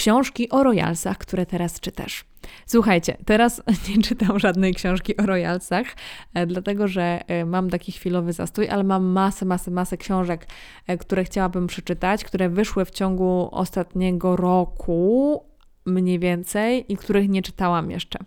książki 0.00 0.50
o 0.50 0.62
royalsach, 0.62 1.18
które 1.18 1.46
teraz 1.46 1.80
czytasz. 1.80 2.24
Słuchajcie, 2.66 3.16
teraz 3.24 3.62
nie 3.88 4.02
czytam 4.02 4.38
żadnej 4.38 4.74
książki 4.74 5.16
o 5.16 5.26
royalsach, 5.26 5.86
e, 6.34 6.46
dlatego 6.46 6.88
że 6.88 7.20
e, 7.26 7.44
mam 7.44 7.70
taki 7.70 7.92
chwilowy 7.92 8.32
zastój, 8.32 8.68
ale 8.68 8.84
mam 8.84 9.04
masę, 9.04 9.44
masę, 9.44 9.70
masę 9.70 9.96
książek, 9.96 10.46
e, 10.86 10.98
które 10.98 11.24
chciałabym 11.24 11.66
przeczytać, 11.66 12.24
które 12.24 12.48
wyszły 12.48 12.84
w 12.84 12.90
ciągu 12.90 13.48
ostatniego 13.52 14.36
roku 14.36 15.44
mniej 15.86 16.18
więcej 16.18 16.92
i 16.92 16.96
których 16.96 17.28
nie 17.28 17.42
czytałam 17.42 17.90
jeszcze. 17.90 18.18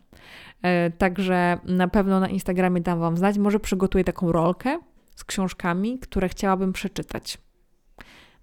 Także 0.97 1.57
na 1.63 1.87
pewno 1.87 2.19
na 2.19 2.27
Instagramie 2.27 2.81
dam 2.81 2.99
Wam 2.99 3.17
znać. 3.17 3.37
Może 3.37 3.59
przygotuję 3.59 4.03
taką 4.03 4.31
rolkę 4.31 4.79
z 5.15 5.23
książkami, 5.23 5.99
które 5.99 6.29
chciałabym 6.29 6.73
przeczytać. 6.73 7.37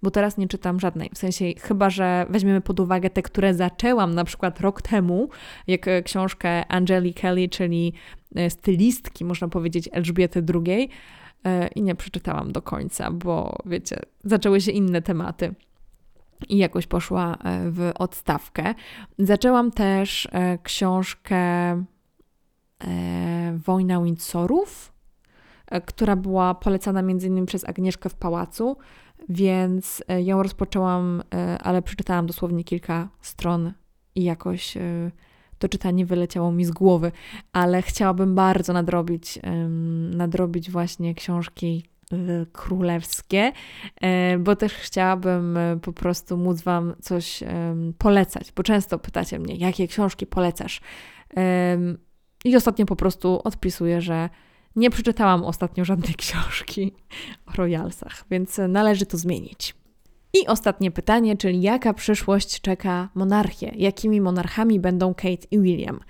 Bo 0.03 0.11
teraz 0.11 0.37
nie 0.39 0.49
czytam 0.49 0.81
żadnej. 0.81 1.11
W 1.15 1.19
sensie, 1.19 1.45
chyba 1.61 1.91
że 1.91 2.27
weźmiemy 2.31 2.61
pod 2.61 2.81
uwagę 2.81 3.11
te, 3.11 3.23
które 3.23 3.55
zaczęłam 3.55 4.15
na 4.15 4.25
przykład 4.25 4.61
rok 4.61 4.83
temu, 4.83 5.29
jak 5.67 5.89
e, 5.89 6.03
książkę 6.03 6.73
Angeli 6.73 7.15
Kelly, 7.15 7.49
czyli 7.49 7.93
e, 8.35 8.51
stylistki, 8.51 9.25
można 9.25 9.49
powiedzieć, 9.49 9.89
Elżbiety 9.93 10.45
II, 10.55 10.89
i 11.75 11.83
nie 11.83 11.95
przeczytałam 11.95 12.53
do 12.53 12.63
końca, 12.63 13.11
bo 13.11 13.57
wiecie, 13.67 13.99
zaczęły 14.25 14.61
się 14.61 14.73
inne 14.73 15.03
tematy 15.03 15.55
i 16.49 16.59
jakoś 16.59 16.87
poszła 16.87 17.39
w 17.67 17.93
odstawkę. 17.95 18.75
Zaczęłam 19.19 19.71
też 19.71 20.29
książkę 20.63 21.37
Wojna 23.67 24.03
Windsorów, 24.03 24.93
E, 25.71 25.81
która 25.81 26.17
była 26.17 26.55
polecana 26.55 27.01
innymi 27.01 27.47
przez 27.47 27.69
Agnieszkę 27.69 28.09
w 28.09 28.15
pałacu, 28.15 28.77
więc 29.29 30.05
e, 30.09 30.23
ją 30.23 30.43
rozpoczęłam, 30.43 31.23
e, 31.35 31.59
ale 31.59 31.83
przeczytałam 31.83 32.27
dosłownie 32.27 32.65
kilka 32.65 33.09
stron 33.21 33.73
i 34.15 34.25
jakoś 34.25 34.75
to 35.59 35.69
czytanie 35.69 36.07
wyleciało 36.07 36.53
mi 36.53 36.65
z 36.65 36.71
głowy, 36.71 37.13
ale 37.53 37.83
chciałabym 37.83 38.35
bardzo 38.35 38.73
nadrobić, 38.73 39.39
nadrobić 40.11 40.71
właśnie 40.71 41.15
książki 41.15 41.85
królewskie, 42.53 43.53
bo 44.39 44.57
też 44.57 44.75
chciałabym 44.75 45.59
po 45.83 45.93
prostu 45.93 46.37
móc 46.37 46.63
Wam 46.63 46.95
coś 47.01 47.43
polecać, 47.99 48.53
bo 48.57 48.63
często 48.63 48.99
pytacie 48.99 49.39
mnie, 49.39 49.55
jakie 49.55 49.89
książki 49.89 50.27
polecasz. 50.27 50.81
I 52.45 52.57
ostatnio 52.57 52.87
po 52.87 52.97
prostu 52.97 53.41
odpisuję, 53.45 54.01
że 54.01 54.29
nie 54.77 54.91
przeczytałam 54.91 55.45
ostatnio 55.45 55.85
żadnej 55.85 56.15
książki 56.23 56.93
o 57.47 57.53
royalsach, 57.53 58.25
więc 58.31 58.61
należy 58.69 59.07
to 59.07 59.17
zmienić. 59.17 59.75
I 60.33 60.47
ostatnie 60.47 60.91
pytanie, 60.91 61.37
czyli 61.37 61.63
jaka 61.63 61.95
przyszłość 61.95 62.61
czeka 62.61 63.09
monarchię? 63.15 63.73
Jakimi 63.77 64.21
monarchami 64.21 64.81
będą 64.81 65.15
Kate 65.15 65.47
i 65.51 65.59
William? 65.59 66.01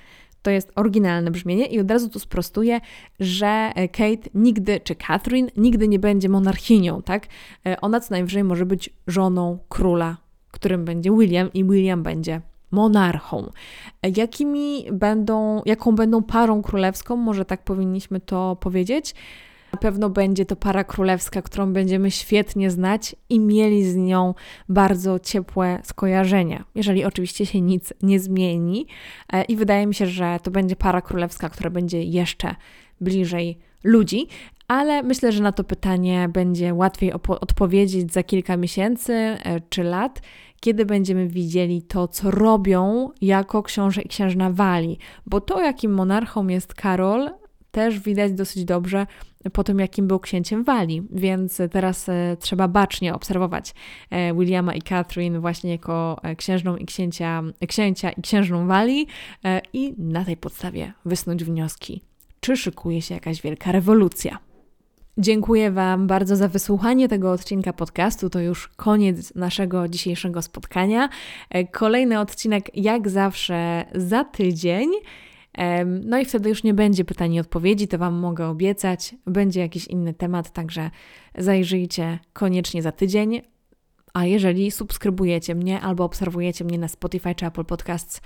To 0.42 0.50
jest 0.50 0.72
oryginalne 0.74 1.30
brzmienie 1.30 1.66
i 1.66 1.80
od 1.80 1.90
razu 1.90 2.08
tu 2.08 2.18
sprostuję, 2.18 2.80
że 3.20 3.72
Kate 3.74 4.30
nigdy, 4.34 4.80
czy 4.80 4.94
Catherine, 4.94 5.50
nigdy 5.56 5.88
nie 5.88 5.98
będzie 5.98 6.28
monarchinią, 6.28 7.02
tak? 7.02 7.26
Ona 7.80 8.00
co 8.00 8.14
najwyżej 8.14 8.44
może 8.44 8.66
być 8.66 8.90
żoną 9.06 9.58
króla, 9.68 10.16
którym 10.50 10.84
będzie 10.84 11.10
William 11.10 11.52
i 11.52 11.64
William 11.64 12.02
będzie 12.02 12.40
monarchą. 12.70 13.52
Jakimi 14.16 14.84
będą, 14.92 15.62
jaką 15.66 15.92
będą 15.92 16.22
parą 16.22 16.62
królewską, 16.62 17.16
może 17.16 17.44
tak 17.44 17.64
powinniśmy 17.64 18.20
to 18.20 18.56
powiedzieć. 18.60 19.14
Na 19.72 19.78
pewno 19.78 20.10
będzie 20.10 20.46
to 20.46 20.56
para 20.56 20.84
królewska, 20.84 21.42
którą 21.42 21.72
będziemy 21.72 22.10
świetnie 22.10 22.70
znać 22.70 23.16
i 23.28 23.40
mieli 23.40 23.84
z 23.84 23.96
nią 23.96 24.34
bardzo 24.68 25.18
ciepłe 25.18 25.80
skojarzenia, 25.84 26.64
jeżeli 26.74 27.04
oczywiście 27.04 27.46
się 27.46 27.60
nic 27.60 27.92
nie 28.02 28.20
zmieni. 28.20 28.86
E, 29.32 29.42
I 29.42 29.56
wydaje 29.56 29.86
mi 29.86 29.94
się, 29.94 30.06
że 30.06 30.38
to 30.42 30.50
będzie 30.50 30.76
para 30.76 31.00
królewska, 31.00 31.48
która 31.48 31.70
będzie 31.70 32.02
jeszcze 32.02 32.54
bliżej 33.00 33.58
ludzi, 33.84 34.26
ale 34.68 35.02
myślę, 35.02 35.32
że 35.32 35.42
na 35.42 35.52
to 35.52 35.64
pytanie 35.64 36.28
będzie 36.32 36.74
łatwiej 36.74 37.12
odpowiedzieć 37.12 38.12
za 38.12 38.22
kilka 38.22 38.56
miesięcy 38.56 39.12
e, 39.12 39.60
czy 39.68 39.82
lat, 39.82 40.20
kiedy 40.60 40.86
będziemy 40.86 41.28
widzieli 41.28 41.82
to, 41.82 42.08
co 42.08 42.30
robią 42.30 43.08
jako 43.20 43.62
książę 43.62 44.02
i 44.02 44.08
księżna 44.08 44.50
Wali. 44.50 44.98
Bo 45.26 45.40
to, 45.40 45.60
jakim 45.62 45.92
monarchą 45.92 46.48
jest 46.48 46.74
Karol, 46.74 47.30
też 47.70 48.00
widać 48.00 48.32
dosyć 48.32 48.64
dobrze 48.64 49.06
po 49.52 49.64
tym, 49.64 49.78
jakim 49.78 50.06
był 50.06 50.18
księciem 50.20 50.64
Wali, 50.64 51.02
więc 51.10 51.58
teraz 51.70 52.08
e, 52.08 52.36
trzeba 52.40 52.68
bacznie 52.68 53.14
obserwować 53.14 53.74
e, 54.10 54.34
Williama 54.34 54.74
i 54.74 54.82
Catherine 54.82 55.40
właśnie 55.40 55.70
jako 55.70 56.20
księżną 56.36 56.76
i 56.76 56.86
księcia, 56.86 57.42
księcia 57.68 58.10
i 58.10 58.22
księżną 58.22 58.66
Wali 58.66 59.06
i 59.72 59.94
na 59.98 60.24
tej 60.24 60.36
podstawie 60.36 60.92
wysnuć 61.04 61.44
wnioski, 61.44 62.02
czy 62.40 62.56
szykuje 62.56 63.02
się 63.02 63.14
jakaś 63.14 63.42
wielka 63.42 63.72
rewolucja. 63.72 64.49
Dziękuję 65.20 65.70
Wam 65.70 66.06
bardzo 66.06 66.36
za 66.36 66.48
wysłuchanie 66.48 67.08
tego 67.08 67.32
odcinka 67.32 67.72
podcastu. 67.72 68.30
To 68.30 68.40
już 68.40 68.68
koniec 68.68 69.34
naszego 69.34 69.88
dzisiejszego 69.88 70.42
spotkania. 70.42 71.08
E, 71.50 71.64
kolejny 71.64 72.20
odcinek, 72.20 72.76
jak 72.76 73.08
zawsze, 73.08 73.84
za 73.94 74.24
tydzień. 74.24 74.90
No 76.04 76.18
i 76.18 76.24
wtedy 76.24 76.48
już 76.48 76.64
nie 76.64 76.74
będzie 76.74 77.04
pytań 77.04 77.34
i 77.34 77.40
odpowiedzi, 77.40 77.88
to 77.88 77.98
Wam 77.98 78.14
mogę 78.14 78.48
obiecać. 78.48 79.14
Będzie 79.26 79.60
jakiś 79.60 79.86
inny 79.86 80.14
temat, 80.14 80.52
także 80.52 80.90
zajrzyjcie 81.38 82.18
koniecznie 82.32 82.82
za 82.82 82.92
tydzień. 82.92 83.42
A 84.14 84.24
jeżeli 84.24 84.70
subskrybujecie 84.70 85.54
mnie 85.54 85.80
albo 85.80 86.04
obserwujecie 86.04 86.64
mnie 86.64 86.78
na 86.78 86.88
Spotify 86.88 87.34
czy 87.34 87.46
Apple 87.46 87.64
Podcasts, 87.64 88.20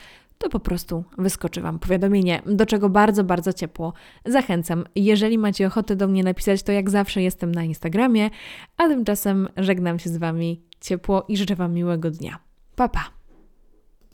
to 0.44 0.50
po 0.50 0.60
prostu 0.60 1.04
wyskoczy 1.18 1.60
Wam 1.60 1.78
powiadomienie, 1.78 2.42
do 2.46 2.66
czego 2.66 2.88
bardzo, 2.88 3.24
bardzo 3.24 3.52
ciepło 3.52 3.92
zachęcam. 4.26 4.84
Jeżeli 4.94 5.38
macie 5.38 5.66
ochotę 5.66 5.96
do 5.96 6.08
mnie 6.08 6.22
napisać, 6.22 6.62
to 6.62 6.72
jak 6.72 6.90
zawsze 6.90 7.22
jestem 7.22 7.54
na 7.54 7.64
Instagramie, 7.64 8.30
a 8.76 8.88
tymczasem 8.88 9.48
żegnam 9.56 9.98
się 9.98 10.10
z 10.10 10.16
Wami 10.16 10.62
ciepło 10.80 11.24
i 11.28 11.36
życzę 11.36 11.56
Wam 11.56 11.72
miłego 11.72 12.10
dnia. 12.10 12.38
Pa, 12.76 12.88
pa! 12.88 13.23